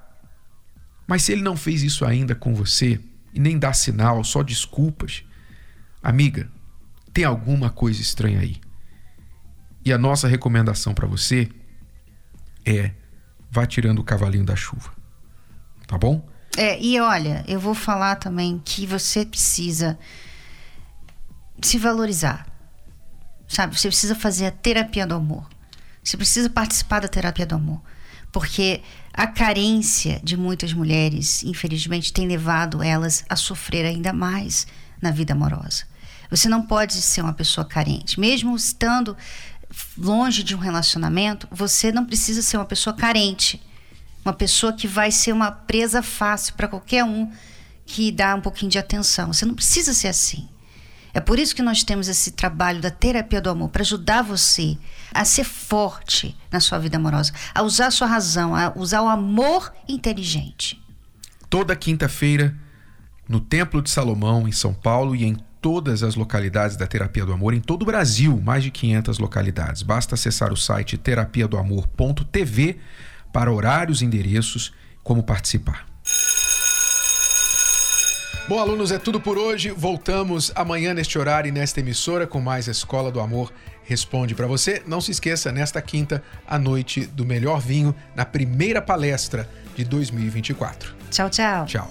Mas 1.06 1.22
se 1.22 1.32
ele 1.32 1.42
não 1.42 1.56
fez 1.56 1.82
isso 1.82 2.04
ainda 2.04 2.34
com 2.34 2.54
você 2.54 2.98
e 3.32 3.38
nem 3.38 3.58
dá 3.58 3.72
sinal, 3.72 4.24
só 4.24 4.42
desculpas, 4.42 5.24
Amiga, 6.06 6.48
tem 7.12 7.24
alguma 7.24 7.68
coisa 7.68 8.00
estranha 8.00 8.38
aí. 8.38 8.60
E 9.84 9.92
a 9.92 9.98
nossa 9.98 10.28
recomendação 10.28 10.94
para 10.94 11.04
você 11.04 11.48
é 12.64 12.92
vá 13.50 13.66
tirando 13.66 13.98
o 13.98 14.04
cavalinho 14.04 14.44
da 14.44 14.54
chuva. 14.54 14.92
Tá 15.84 15.98
bom? 15.98 16.24
É, 16.56 16.80
e 16.80 17.00
olha, 17.00 17.44
eu 17.48 17.58
vou 17.58 17.74
falar 17.74 18.14
também 18.14 18.62
que 18.64 18.86
você 18.86 19.26
precisa 19.26 19.98
se 21.60 21.76
valorizar. 21.76 22.46
Sabe? 23.48 23.76
Você 23.76 23.88
precisa 23.88 24.14
fazer 24.14 24.46
a 24.46 24.52
terapia 24.52 25.08
do 25.08 25.14
amor. 25.16 25.50
Você 26.04 26.16
precisa 26.16 26.48
participar 26.48 27.00
da 27.00 27.08
terapia 27.08 27.46
do 27.46 27.56
amor. 27.56 27.82
Porque 28.30 28.80
a 29.12 29.26
carência 29.26 30.20
de 30.22 30.36
muitas 30.36 30.72
mulheres, 30.72 31.42
infelizmente, 31.42 32.12
tem 32.12 32.28
levado 32.28 32.80
elas 32.80 33.24
a 33.28 33.34
sofrer 33.34 33.84
ainda 33.84 34.12
mais 34.12 34.68
na 35.02 35.10
vida 35.10 35.32
amorosa. 35.32 35.95
Você 36.30 36.48
não 36.48 36.62
pode 36.62 36.94
ser 36.94 37.22
uma 37.22 37.32
pessoa 37.32 37.64
carente. 37.64 38.18
Mesmo 38.18 38.56
estando 38.56 39.16
longe 39.96 40.42
de 40.42 40.54
um 40.54 40.58
relacionamento, 40.58 41.46
você 41.50 41.92
não 41.92 42.04
precisa 42.04 42.42
ser 42.42 42.56
uma 42.56 42.64
pessoa 42.64 42.94
carente. 42.94 43.62
Uma 44.24 44.32
pessoa 44.32 44.72
que 44.72 44.88
vai 44.88 45.10
ser 45.10 45.32
uma 45.32 45.52
presa 45.52 46.02
fácil 46.02 46.54
para 46.54 46.68
qualquer 46.68 47.04
um 47.04 47.30
que 47.84 48.10
dá 48.10 48.34
um 48.34 48.40
pouquinho 48.40 48.70
de 48.70 48.78
atenção. 48.78 49.32
Você 49.32 49.46
não 49.46 49.54
precisa 49.54 49.94
ser 49.94 50.08
assim. 50.08 50.48
É 51.16 51.20
por 51.20 51.38
isso 51.38 51.56
que 51.56 51.62
nós 51.62 51.82
temos 51.82 52.08
esse 52.08 52.32
trabalho 52.32 52.78
da 52.78 52.90
terapia 52.90 53.40
do 53.40 53.48
amor 53.48 53.70
para 53.70 53.80
ajudar 53.80 54.20
você 54.20 54.76
a 55.14 55.24
ser 55.24 55.44
forte 55.44 56.36
na 56.50 56.60
sua 56.60 56.78
vida 56.78 56.98
amorosa, 56.98 57.32
a 57.54 57.62
usar 57.62 57.86
a 57.86 57.90
sua 57.90 58.06
razão, 58.06 58.54
a 58.54 58.70
usar 58.76 59.00
o 59.00 59.08
amor 59.08 59.72
inteligente. 59.88 60.78
Toda 61.48 61.74
quinta-feira, 61.74 62.54
no 63.26 63.40
Templo 63.40 63.80
de 63.80 63.88
Salomão, 63.88 64.46
em 64.46 64.52
São 64.52 64.74
Paulo, 64.74 65.16
e 65.16 65.24
em 65.24 65.38
todas 65.60 66.02
as 66.02 66.14
localidades 66.14 66.76
da 66.76 66.86
Terapia 66.86 67.24
do 67.24 67.32
Amor, 67.32 67.54
em 67.54 67.60
todo 67.60 67.82
o 67.82 67.86
Brasil, 67.86 68.40
mais 68.44 68.62
de 68.62 68.70
500 68.70 69.18
localidades. 69.18 69.82
Basta 69.82 70.14
acessar 70.14 70.52
o 70.52 70.56
site 70.56 70.96
terapiadoamor.tv 70.96 72.78
para 73.32 73.52
horários, 73.52 74.02
endereços, 74.02 74.72
como 75.02 75.22
participar. 75.22 75.86
Bom, 78.48 78.60
alunos, 78.60 78.92
é 78.92 78.98
tudo 78.98 79.20
por 79.20 79.36
hoje. 79.36 79.70
Voltamos 79.70 80.52
amanhã 80.54 80.94
neste 80.94 81.18
horário 81.18 81.48
e 81.48 81.52
nesta 81.52 81.80
emissora 81.80 82.26
com 82.26 82.40
mais 82.40 82.68
Escola 82.68 83.10
do 83.10 83.20
Amor 83.20 83.52
Responde 83.86 84.34
para 84.34 84.48
você. 84.48 84.82
Não 84.84 85.00
se 85.00 85.12
esqueça, 85.12 85.52
nesta 85.52 85.80
quinta, 85.80 86.22
a 86.46 86.58
noite 86.58 87.06
do 87.06 87.24
melhor 87.24 87.60
vinho, 87.60 87.94
na 88.16 88.24
primeira 88.24 88.82
palestra 88.82 89.48
de 89.76 89.84
2024. 89.84 90.94
Tchau, 91.10 91.30
tchau. 91.30 91.66
Tchau. 91.66 91.90